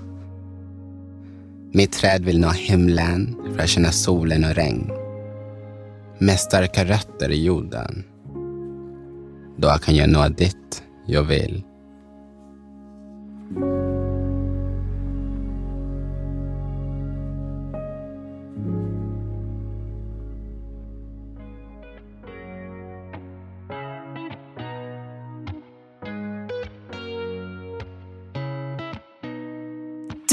Mitt 1.71 1.91
träd 1.91 2.25
vill 2.25 2.39
nå 2.39 2.49
himlen 2.49 3.35
för 3.53 3.63
att 3.63 3.69
känna 3.69 3.91
solen 3.91 4.43
och 4.43 4.55
regn. 4.55 4.91
Med 6.17 6.39
starka 6.39 6.85
rötter 6.85 7.31
i 7.31 7.45
jorden. 7.45 8.03
Då 9.57 9.69
kan 9.69 9.95
jag 9.95 10.09
nå 10.09 10.27
dit 10.29 10.83
jag 11.05 11.23
vill. 11.23 11.63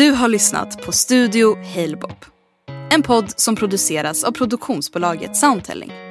Du 0.05 0.11
har 0.13 0.29
lyssnat 0.29 0.83
på 0.83 0.93
Studio 0.93 1.57
Halebop. 1.75 2.25
En 2.91 3.03
podd 3.03 3.41
som 3.41 3.57
produceras 3.57 4.25
av 4.25 4.33
produktionsbolaget 4.33 5.37
Soundtelling. 5.37 6.04